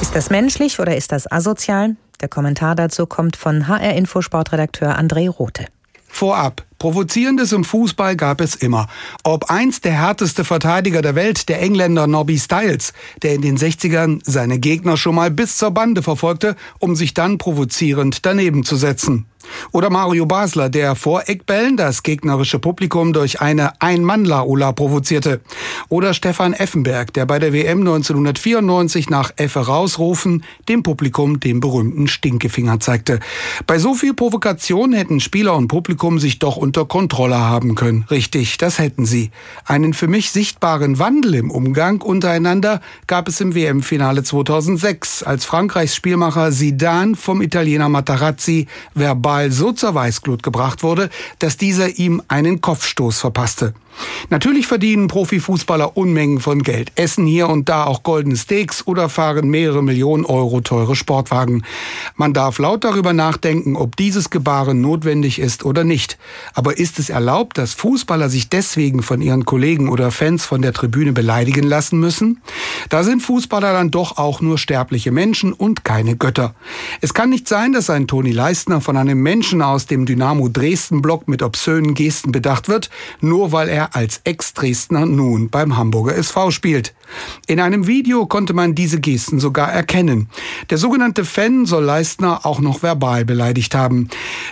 Ist 0.00 0.14
das 0.14 0.30
menschlich 0.30 0.78
oder 0.78 0.96
ist 0.96 1.10
das 1.10 1.30
asozial? 1.30 1.96
Der 2.20 2.28
Kommentar 2.28 2.76
dazu 2.76 3.06
kommt 3.06 3.34
von 3.34 3.66
HR 3.66 3.94
Info 3.94 4.22
Sportredakteur 4.22 4.96
André 4.96 5.28
Rothe. 5.28 5.66
Vorab. 6.06 6.62
Provozierendes 6.82 7.52
im 7.52 7.62
Fußball 7.62 8.16
gab 8.16 8.40
es 8.40 8.56
immer. 8.56 8.88
Ob 9.22 9.52
einst 9.52 9.84
der 9.84 9.92
härteste 9.92 10.42
Verteidiger 10.42 11.00
der 11.00 11.14
Welt, 11.14 11.48
der 11.48 11.62
Engländer 11.62 12.08
Nobby 12.08 12.36
Styles, 12.40 12.92
der 13.22 13.34
in 13.34 13.40
den 13.40 13.56
60ern 13.56 14.18
seine 14.24 14.58
Gegner 14.58 14.96
schon 14.96 15.14
mal 15.14 15.30
bis 15.30 15.58
zur 15.58 15.70
Bande 15.70 16.02
verfolgte, 16.02 16.56
um 16.80 16.96
sich 16.96 17.14
dann 17.14 17.38
provozierend 17.38 18.26
daneben 18.26 18.64
zu 18.64 18.74
setzen. 18.74 19.26
Oder 19.72 19.90
Mario 19.90 20.26
Basler, 20.26 20.68
der 20.68 20.94
vor 20.94 21.28
Eckbällen 21.28 21.76
das 21.76 22.02
gegnerische 22.02 22.58
Publikum 22.58 23.12
durch 23.12 23.40
eine 23.40 23.80
Ein-Mann-Laola 23.80 24.72
provozierte. 24.72 25.40
Oder 25.88 26.14
Stefan 26.14 26.52
Effenberg, 26.52 27.12
der 27.12 27.26
bei 27.26 27.38
der 27.38 27.52
WM 27.52 27.80
1994 27.80 29.10
nach 29.10 29.32
Effe 29.36 29.60
rausrufen 29.60 30.44
dem 30.68 30.82
Publikum 30.82 31.40
den 31.40 31.60
berühmten 31.60 32.08
Stinkefinger 32.08 32.80
zeigte. 32.80 33.20
Bei 33.66 33.78
so 33.78 33.94
viel 33.94 34.14
Provokation 34.14 34.92
hätten 34.92 35.20
Spieler 35.20 35.56
und 35.56 35.68
Publikum 35.68 36.18
sich 36.18 36.38
doch 36.38 36.56
unter 36.56 36.71
Kontrolle 36.72 37.38
haben 37.38 37.74
können. 37.74 38.04
Richtig, 38.10 38.58
das 38.58 38.78
hätten 38.78 39.06
sie. 39.06 39.30
Einen 39.64 39.94
für 39.94 40.08
mich 40.08 40.30
sichtbaren 40.30 40.98
Wandel 40.98 41.34
im 41.34 41.50
Umgang 41.50 42.00
untereinander 42.00 42.80
gab 43.06 43.28
es 43.28 43.40
im 43.40 43.54
WM-Finale 43.54 44.22
2006, 44.22 45.22
als 45.22 45.44
Frankreichs 45.44 45.94
Spielmacher 45.94 46.50
Zidane 46.50 47.14
vom 47.14 47.42
Italiener 47.42 47.88
Matarazzi 47.88 48.66
verbal 48.94 49.52
so 49.52 49.72
zur 49.72 49.94
Weißglut 49.94 50.42
gebracht 50.42 50.82
wurde, 50.82 51.10
dass 51.38 51.56
dieser 51.56 51.98
ihm 51.98 52.22
einen 52.28 52.60
Kopfstoß 52.60 53.20
verpasste. 53.20 53.74
Natürlich 54.30 54.66
verdienen 54.66 55.08
Profifußballer 55.08 55.96
Unmengen 55.96 56.40
von 56.40 56.62
Geld, 56.62 56.92
essen 56.94 57.26
hier 57.26 57.48
und 57.48 57.68
da 57.68 57.84
auch 57.84 58.02
goldene 58.02 58.36
Steaks 58.36 58.86
oder 58.86 59.08
fahren 59.08 59.48
mehrere 59.48 59.82
Millionen 59.82 60.24
Euro 60.24 60.60
teure 60.60 60.96
Sportwagen. 60.96 61.64
Man 62.16 62.32
darf 62.32 62.58
laut 62.58 62.84
darüber 62.84 63.12
nachdenken, 63.12 63.76
ob 63.76 63.96
dieses 63.96 64.30
Gebaren 64.30 64.80
notwendig 64.80 65.38
ist 65.38 65.64
oder 65.64 65.84
nicht. 65.84 66.18
Aber 66.54 66.78
ist 66.78 66.98
es 66.98 67.10
erlaubt, 67.10 67.58
dass 67.58 67.74
Fußballer 67.74 68.28
sich 68.28 68.48
deswegen 68.48 69.02
von 69.02 69.20
ihren 69.20 69.44
Kollegen 69.44 69.88
oder 69.88 70.10
Fans 70.10 70.44
von 70.44 70.62
der 70.62 70.72
Tribüne 70.72 71.12
beleidigen 71.12 71.64
lassen 71.64 71.98
müssen? 72.00 72.40
Da 72.88 73.04
sind 73.04 73.20
Fußballer 73.20 73.72
dann 73.72 73.90
doch 73.90 74.18
auch 74.18 74.40
nur 74.40 74.58
sterbliche 74.58 75.10
Menschen 75.10 75.52
und 75.52 75.84
keine 75.84 76.16
Götter. 76.16 76.54
Es 77.00 77.14
kann 77.14 77.30
nicht 77.30 77.48
sein, 77.48 77.72
dass 77.72 77.90
ein 77.90 78.06
Toni 78.06 78.32
Leistner 78.32 78.80
von 78.80 78.96
einem 78.96 79.22
Menschen 79.22 79.62
aus 79.62 79.86
dem 79.86 80.06
Dynamo 80.06 80.48
Dresden-Block 80.48 81.28
mit 81.28 81.42
obszönen 81.42 81.94
Gesten 81.94 82.32
bedacht 82.32 82.68
wird, 82.68 82.90
nur 83.20 83.52
weil 83.52 83.68
er 83.68 83.81
er 83.82 83.96
als 83.96 84.20
Ex-Dresdner 84.24 85.06
nun 85.06 85.50
beim 85.50 85.76
Hamburger 85.76 86.14
SV 86.16 86.50
spielt. 86.50 86.94
In 87.46 87.60
einem 87.60 87.86
Video 87.86 88.26
konnte 88.26 88.54
man 88.54 88.74
diese 88.74 89.00
Gesten 89.00 89.38
sogar 89.38 89.70
erkennen. 89.70 90.28
Der 90.70 90.78
sogenannte 90.78 91.24
Fan 91.24 91.66
soll 91.66 91.84
Leistner 91.84 92.46
auch 92.46 92.60
noch 92.60 92.82
verbal 92.82 93.24
beleidigt 93.24 93.74
haben. 93.74 94.08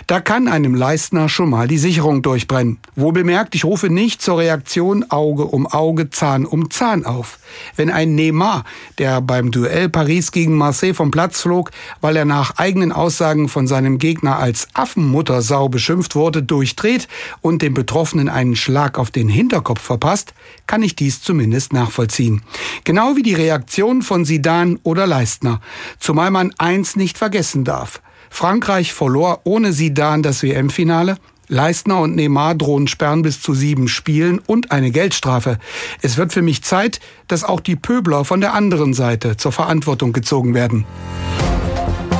Da 0.07 0.19
kann 0.19 0.47
einem 0.47 0.75
Leistner 0.75 1.29
schon 1.29 1.49
mal 1.49 1.67
die 1.67 1.77
Sicherung 1.77 2.21
durchbrennen. 2.21 2.79
Wohl 2.95 3.13
bemerkt, 3.13 3.55
ich 3.55 3.65
rufe 3.65 3.89
nicht 3.89 4.21
zur 4.21 4.37
Reaktion 4.37 5.09
Auge 5.09 5.45
um 5.45 5.65
Auge, 5.65 6.09
Zahn 6.09 6.45
um 6.45 6.69
Zahn 6.69 7.05
auf. 7.05 7.39
Wenn 7.75 7.89
ein 7.89 8.15
Neymar, 8.15 8.63
der 8.97 9.21
beim 9.21 9.51
Duell 9.51 9.89
Paris 9.89 10.31
gegen 10.31 10.55
Marseille 10.55 10.93
vom 10.93 11.11
Platz 11.11 11.41
flog, 11.41 11.71
weil 12.01 12.15
er 12.15 12.25
nach 12.25 12.57
eigenen 12.57 12.91
Aussagen 12.91 13.49
von 13.49 13.67
seinem 13.67 13.97
Gegner 13.97 14.37
als 14.37 14.67
Affenmuttersau 14.73 15.69
beschimpft 15.69 16.15
wurde, 16.15 16.43
durchdreht 16.43 17.07
und 17.41 17.61
dem 17.61 17.73
Betroffenen 17.73 18.29
einen 18.29 18.55
Schlag 18.55 18.99
auf 18.99 19.11
den 19.21 19.29
Hinterkopf 19.29 19.81
verpasst, 19.81 20.33
kann 20.67 20.83
ich 20.83 20.95
dies 20.95 21.21
zumindest 21.21 21.73
nachvollziehen. 21.73 22.41
Genau 22.83 23.15
wie 23.15 23.23
die 23.23 23.35
Reaktion 23.35 24.01
von 24.01 24.25
Sidan 24.25 24.79
oder 24.83 25.05
Leistner. 25.07 25.61
Zumal 25.99 26.31
man 26.31 26.53
eins 26.57 26.95
nicht 26.95 27.17
vergessen 27.17 27.63
darf. 27.63 28.01
Frankreich 28.29 28.93
verlor 28.93 29.41
ohne 29.43 29.73
Sidan 29.73 30.23
das 30.23 30.41
WM-Finale. 30.41 31.17
Leistner 31.47 31.99
und 31.99 32.15
Neymar 32.15 32.55
drohen 32.55 32.87
Sperren 32.87 33.23
bis 33.23 33.41
zu 33.41 33.53
sieben 33.53 33.89
Spielen 33.89 34.39
und 34.39 34.71
eine 34.71 34.89
Geldstrafe. 34.89 35.59
Es 36.01 36.15
wird 36.15 36.31
für 36.31 36.41
mich 36.41 36.63
Zeit, 36.63 37.01
dass 37.27 37.43
auch 37.43 37.59
die 37.59 37.75
Pöbler 37.75 38.23
von 38.23 38.39
der 38.39 38.53
anderen 38.53 38.93
Seite 38.93 39.35
zur 39.35 39.51
Verantwortung 39.51 40.13
gezogen 40.13 40.53
werden. 40.53 40.85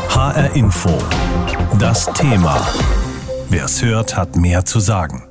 HR 0.09 0.53
Info. 0.55 1.01
Das 1.79 2.11
Thema. 2.13 2.67
Wer 3.49 3.65
es 3.65 3.81
hört, 3.81 4.17
hat 4.17 4.35
mehr 4.35 4.65
zu 4.65 4.81
sagen. 4.81 5.30